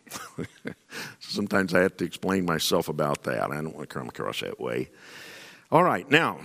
Sometimes 1.20 1.74
I 1.74 1.80
have 1.80 1.99
to 1.99 2.07
explain 2.07 2.47
myself 2.47 2.89
about 2.89 3.24
that. 3.24 3.51
I 3.51 3.57
don't 3.57 3.76
want 3.76 3.91
to 3.91 3.95
come 3.95 4.09
across 4.09 4.41
that 4.41 4.59
way. 4.59 4.89
All 5.70 5.85
right, 5.85 6.11
now, 6.11 6.41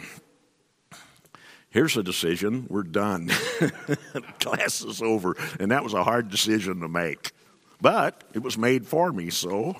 here's 1.77 1.95
a 1.95 2.01
decision. 2.01 2.65
We're 2.71 2.81
done. 2.81 3.27
Class 4.39 4.81
is 4.81 4.99
over. 4.99 5.37
And 5.59 5.69
that 5.69 5.83
was 5.83 5.93
a 5.93 6.03
hard 6.03 6.31
decision 6.31 6.79
to 6.79 6.87
make. 6.87 7.33
But 7.79 8.23
it 8.33 8.41
was 8.41 8.57
made 8.57 8.87
for 8.87 9.13
me, 9.13 9.29
so 9.29 9.75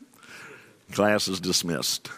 class 0.92 1.28
is 1.28 1.38
dismissed. 1.38 2.08